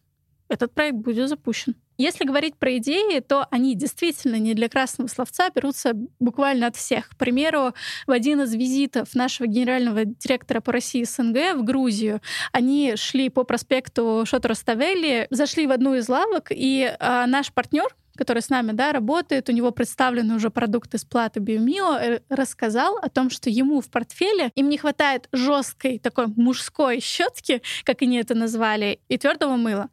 [0.48, 1.76] этот проект будет запущен.
[2.00, 7.10] Если говорить про идеи, то они действительно не для красного словца берутся буквально от всех.
[7.10, 7.74] К примеру,
[8.06, 12.22] в один из визитов нашего генерального директора по России СНГ в Грузию
[12.52, 17.94] они шли по проспекту Шотро Ставелли, зашли в одну из лавок, и а, наш партнер,
[18.16, 22.96] который с нами да, работает, у него представлены уже продукты с платы Биомио, э, рассказал
[22.96, 28.16] о том, что ему в портфеле им не хватает жесткой такой мужской щетки, как они
[28.16, 29.90] это назвали, и твердого мыла.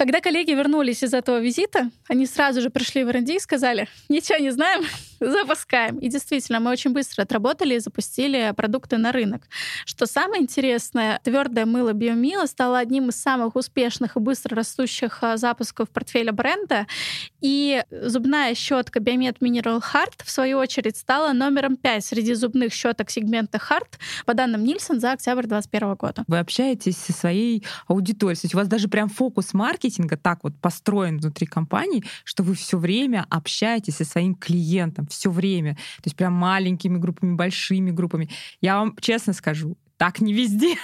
[0.00, 4.38] Когда коллеги вернулись из этого визита, они сразу же пришли в R&D и сказали, ничего
[4.38, 4.82] не знаем,
[5.30, 5.98] запускаем.
[5.98, 9.42] И действительно, мы очень быстро отработали и запустили продукты на рынок.
[9.84, 15.36] Что самое интересное, твердое мыло Биомила стало одним из самых успешных и быстро растущих а,
[15.36, 16.86] запусков портфеля бренда.
[17.40, 23.10] И зубная щетка Biomed Mineral Heart, в свою очередь, стала номером 5 среди зубных щеток
[23.10, 26.24] сегмента Heart, по данным Нильсон, за октябрь 2021 года.
[26.26, 30.54] Вы общаетесь со своей аудиторией, то есть у вас даже прям фокус маркетинга так вот
[30.60, 35.74] построен внутри компании, что вы все время общаетесь со своим клиентом, все время.
[35.74, 38.28] То есть прям маленькими группами, большими группами.
[38.60, 40.76] Я вам честно скажу, так не везде.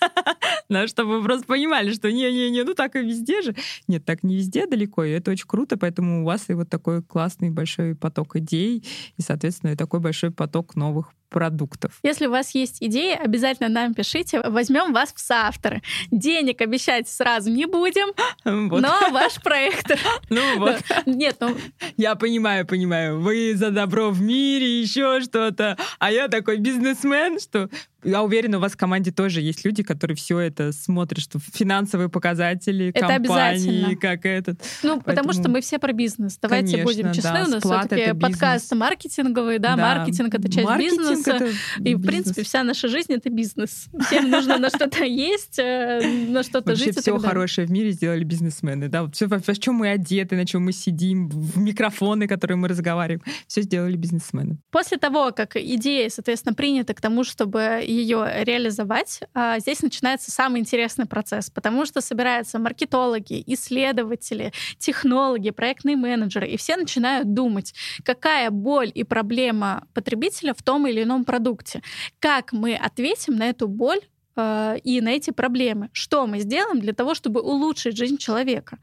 [0.68, 3.54] Но чтобы вы просто понимали, что не-не-не, ну так и везде же.
[3.88, 7.02] Нет, так не везде далеко, и это очень круто, поэтому у вас и вот такой
[7.02, 8.84] классный большой поток идей,
[9.16, 11.98] и, соответственно, и такой большой поток новых продуктов.
[12.04, 14.40] Если у вас есть идеи, обязательно нам пишите.
[14.40, 15.82] Возьмем вас в соавторы.
[16.12, 18.14] Денег обещать сразу не будем,
[18.44, 18.80] вот.
[18.80, 19.90] но ваш проект.
[20.30, 20.80] Ну вот.
[21.06, 21.56] Нет, ну...
[21.96, 23.20] Я понимаю, понимаю.
[23.20, 25.76] Вы за добро в мире, еще что-то.
[25.98, 27.68] А я такой бизнесмен, что
[28.04, 32.08] я уверена, у вас в команде тоже есть люди, которые все это смотрят, что финансовые
[32.08, 34.60] показатели, это компании, как этот.
[34.82, 35.28] Ну, Поэтому...
[35.28, 36.38] потому что мы все про бизнес.
[36.40, 40.66] Давайте Конечно, будем честны, да, у нас все-таки подкаст маркетинговый, да, да, маркетинг это часть
[40.66, 41.30] маркетинг бизнеса.
[41.32, 42.00] Это и, бизнес.
[42.00, 43.88] в принципе, вся наша жизнь это бизнес.
[44.06, 46.98] Всем нужно на что-то есть, э, на что-то жить.
[46.98, 50.64] все хорошее в мире сделали бизнесмены, да, вот все, в чем мы одеты, на чем
[50.64, 54.58] мы сидим, в микрофоны, которые мы разговариваем, все сделали бизнесмены.
[54.70, 60.60] После того, как идея, соответственно, принята к тому, чтобы ее реализовать, а, здесь начинается самый
[60.60, 67.74] интересный процесс, потому что собираются маркетологи, исследователи, технологи, проектные менеджеры, и все начинают думать,
[68.04, 71.82] какая боль и проблема потребителя в том или ином продукте.
[72.18, 74.00] Как мы ответим на эту боль
[74.36, 75.90] а, и на эти проблемы.
[75.92, 78.78] Что мы сделаем для того, чтобы улучшить жизнь человека.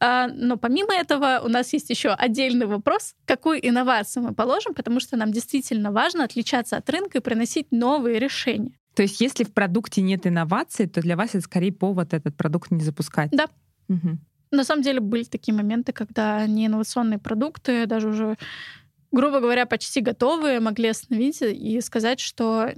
[0.00, 5.00] А, но помимо этого у нас есть еще отдельный вопрос, какую инновацию мы положим, потому
[5.00, 8.72] что нам действительно важно отличаться от рынка и приносить новые решения.
[8.94, 12.70] То есть если в продукте нет инноваций, то для вас это скорее повод этот продукт
[12.70, 13.30] не запускать?
[13.30, 13.46] Да.
[13.88, 14.18] Угу.
[14.50, 18.36] На самом деле были такие моменты, когда не инновационные продукты, даже уже
[19.12, 22.70] грубо говоря, почти готовые, могли остановить и сказать, что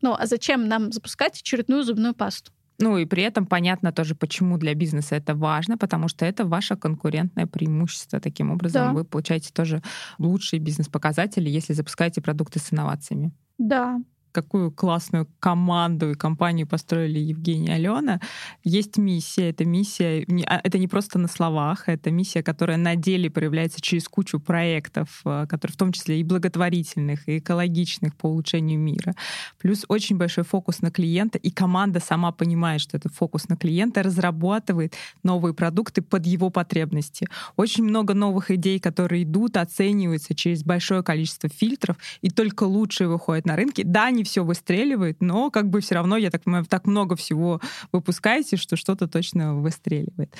[0.00, 2.50] ну а зачем нам запускать очередную зубную пасту?
[2.78, 6.74] Ну и при этом понятно тоже, почему для бизнеса это важно, потому что это ваше
[6.74, 8.18] конкурентное преимущество.
[8.18, 8.92] Таким образом, да.
[8.92, 9.82] вы получаете тоже
[10.18, 13.30] лучшие бизнес-показатели, если запускаете продукты с инновациями.
[13.58, 14.00] Да,
[14.32, 18.20] какую классную команду и компанию построили Евгений и Алена.
[18.64, 19.50] Есть миссия.
[19.50, 24.08] Эта миссия, а, это не просто на словах, это миссия, которая на деле проявляется через
[24.08, 29.14] кучу проектов, э, которые в том числе и благотворительных, и экологичных по улучшению мира.
[29.58, 34.02] Плюс очень большой фокус на клиента, и команда сама понимает, что это фокус на клиента,
[34.02, 37.26] разрабатывает новые продукты под его потребности.
[37.56, 43.46] Очень много новых идей, которые идут, оцениваются через большое количество фильтров, и только лучшие выходят
[43.46, 43.82] на рынке.
[43.84, 47.60] Да, они все выстреливает, но как бы все равно, я так так много всего
[47.92, 50.34] выпускаете, что что-то точно выстреливает.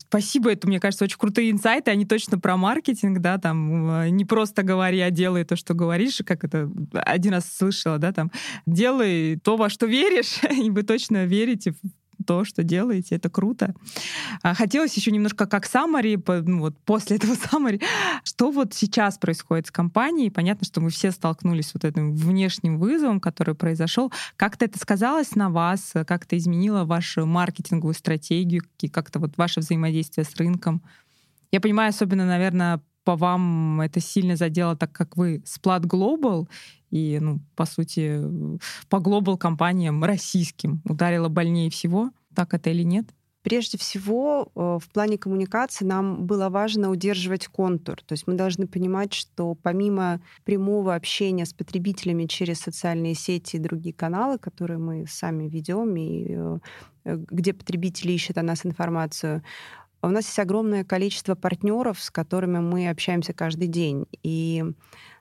[0.00, 4.24] Спасибо, это, мне кажется, очень крутые инсайты, они точно про маркетинг, да, там, э, не
[4.24, 8.30] просто говори, а делай то, что говоришь, как это один раз слышала, да, там,
[8.66, 11.74] делай то, во что веришь, и вы точно верите
[12.26, 13.74] то, что делаете, это круто.
[14.42, 17.80] А, хотелось еще немножко как саммари, ну, вот после этого саммари,
[18.24, 20.30] что вот сейчас происходит с компанией.
[20.30, 24.12] Понятно, что мы все столкнулись с вот этим внешним вызовом, который произошел.
[24.36, 25.92] Как-то это сказалось на вас?
[26.06, 28.62] Как это изменило вашу маркетинговую стратегию?
[28.92, 30.82] Как-то вот ваше взаимодействие с рынком?
[31.52, 36.48] Я понимаю, особенно, наверное, по вам это сильно задело, так как вы Splat Global,
[36.90, 38.20] и, ну, по сути,
[38.88, 42.10] по глобал компаниям российским ударило больнее всего.
[42.34, 43.06] Так это или нет?
[43.42, 48.02] Прежде всего, э, в плане коммуникации нам было важно удерживать контур.
[48.04, 53.60] То есть мы должны понимать, что помимо прямого общения с потребителями через социальные сети и
[53.60, 56.58] другие каналы, которые мы сами ведем, и э,
[57.04, 59.44] где потребители ищут о нас информацию,
[60.06, 64.06] у нас есть огромное количество партнеров, с которыми мы общаемся каждый день.
[64.22, 64.64] И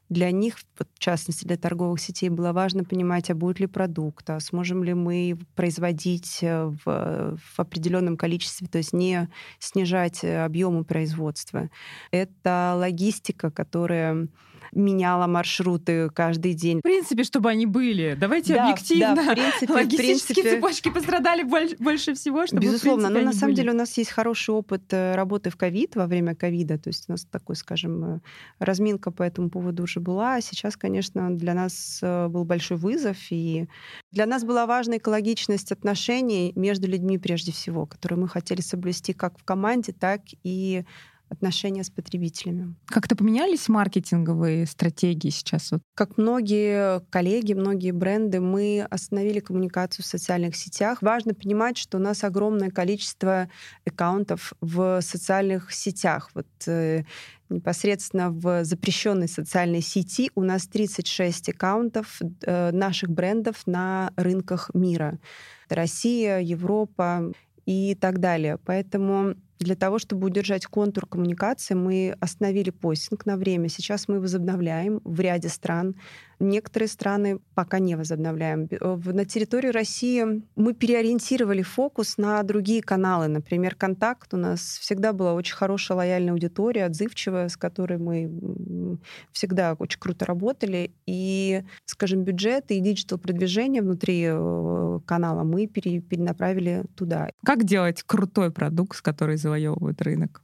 [0.09, 4.39] для них, в частности для торговых сетей, было важно понимать, а будет ли продукт, а
[4.39, 10.83] сможем ли мы производить э, в, в определенном количестве, то есть не снижать э, объемы
[10.83, 11.69] производства.
[12.11, 14.27] Это логистика, которая
[14.75, 16.79] меняла маршруты каждый день.
[16.79, 18.15] В принципе, чтобы они были.
[18.19, 19.15] Давайте Да, объективно.
[19.15, 20.49] да, в принципе, в Логистические принципе.
[20.55, 23.61] цепочки пострадали больше, больше всего, чтобы, в Безусловно, но на они самом были.
[23.61, 27.05] деле у нас есть хороший опыт э, работы в ковид, во время ковида, то есть
[27.07, 28.19] у нас такой, скажем, э,
[28.59, 30.35] разминка по этому поводу уже была.
[30.35, 33.67] А Сейчас, конечно, для нас э, был большой вызов, и
[34.11, 39.39] для нас была важна экологичность отношений между людьми прежде всего, которые мы хотели соблюсти как
[39.39, 40.83] в команде, так и
[41.29, 42.75] отношения с потребителями.
[42.85, 45.71] Как-то поменялись маркетинговые стратегии сейчас?
[45.71, 51.01] Вот Как многие коллеги, многие бренды, мы остановили коммуникацию в социальных сетях.
[51.01, 53.49] Важно понимать, что у нас огромное количество
[53.85, 56.29] аккаунтов в социальных сетях.
[56.33, 57.03] Вот э,
[57.49, 65.19] непосредственно в запрещенной социальной сети у нас 36 аккаунтов э, наших брендов на рынках мира.
[65.65, 67.31] Это Россия, Европа
[67.65, 68.59] и так далее.
[68.65, 73.69] Поэтому для того, чтобы удержать контур коммуникации, мы остановили постинг на время.
[73.69, 75.95] Сейчас мы возобновляем в ряде стран.
[76.39, 78.67] Некоторые страны пока не возобновляем.
[78.79, 83.27] В- На территории России мы переориентировали фокус на другие каналы.
[83.27, 88.97] Например, «Контакт» у нас всегда была очень хорошая лояльная аудитория, отзывчивая, с которой мы
[89.31, 90.91] всегда очень круто работали.
[91.05, 97.29] И, скажем, бюджеты и диджитал-продвижение внутри э, канала мы пере- перенаправили туда.
[97.45, 100.41] Как делать крутой продукт, который завоевывает рынок?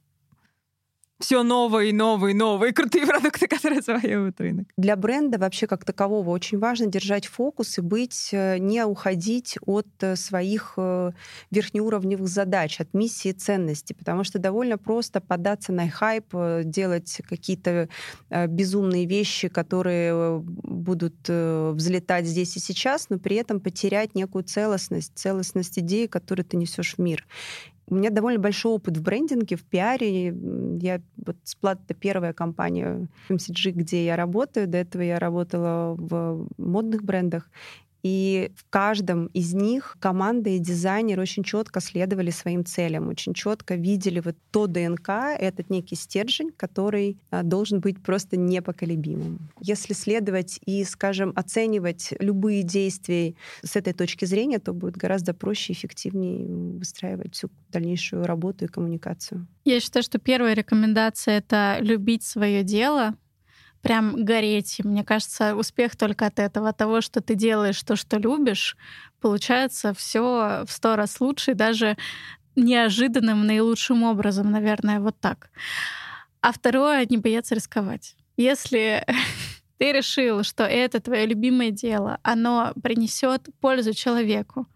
[1.22, 4.68] Все новые, новые, новые крутые продукты, которые завоевывают рынок.
[4.76, 9.88] Для бренда вообще как такового очень важно держать фокус и быть, э, не уходить от
[10.00, 11.12] э, своих э,
[11.52, 17.90] верхнеуровневых задач, от миссии и ценностей, потому что довольно просто поддаться на хайп, делать какие-то
[18.30, 25.78] безумные вещи, которые будут взлетать здесь и сейчас, но при этом потерять некую целостность, целостность
[25.80, 27.26] идеи, которую ты несешь в мир.
[27.92, 30.28] У меня довольно большой опыт в брендинге, в пиаре.
[30.80, 34.68] Я вот это первая компания FMCG, где я работаю.
[34.68, 37.50] До этого я работала в модных брендах.
[38.04, 43.76] И в каждом из них команда и дизайнер очень четко следовали своим целям, очень четко
[43.76, 49.50] видели вот то ДНК, этот некий стержень, который а, должен быть просто непоколебимым.
[49.60, 55.74] Если следовать и, скажем, оценивать любые действия с этой точки зрения, то будет гораздо проще
[55.74, 56.48] и эффективнее
[56.78, 59.48] выстраивать всю дальнейшую работу и коммуникацию.
[59.66, 63.16] Я считаю, что первая рекомендация— это любить свое дело,
[63.82, 64.80] прям гореть.
[64.80, 68.78] И Мне кажется, успех только от этого, от того, что ты делаешь то, что любишь,
[69.20, 71.98] получается все в сто раз лучше, и даже
[72.56, 75.50] неожиданным, наилучшим образом, наверное, вот так.
[76.42, 78.16] А второе— не бояться рисковать.
[78.38, 79.06] Если
[79.78, 84.68] ты решил, что это твое любимое дело, оно принесет пользу человеку,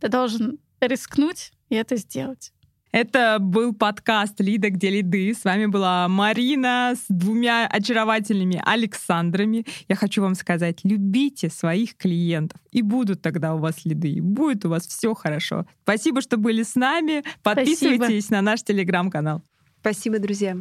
[0.00, 2.53] ты должен рискнуть и это сделать.
[2.94, 5.34] Это был подкаст «Лида, где лиды».
[5.34, 9.66] С вами была Марина с двумя очаровательными Александрами.
[9.88, 14.64] Я хочу вам сказать, любите своих клиентов, и будут тогда у вас лиды, и будет
[14.64, 15.66] у вас все хорошо.
[15.82, 17.24] Спасибо, что были с нами.
[17.42, 19.42] Подписывайтесь на наш телеграм-канал.
[19.80, 20.58] Спасибо, друзья.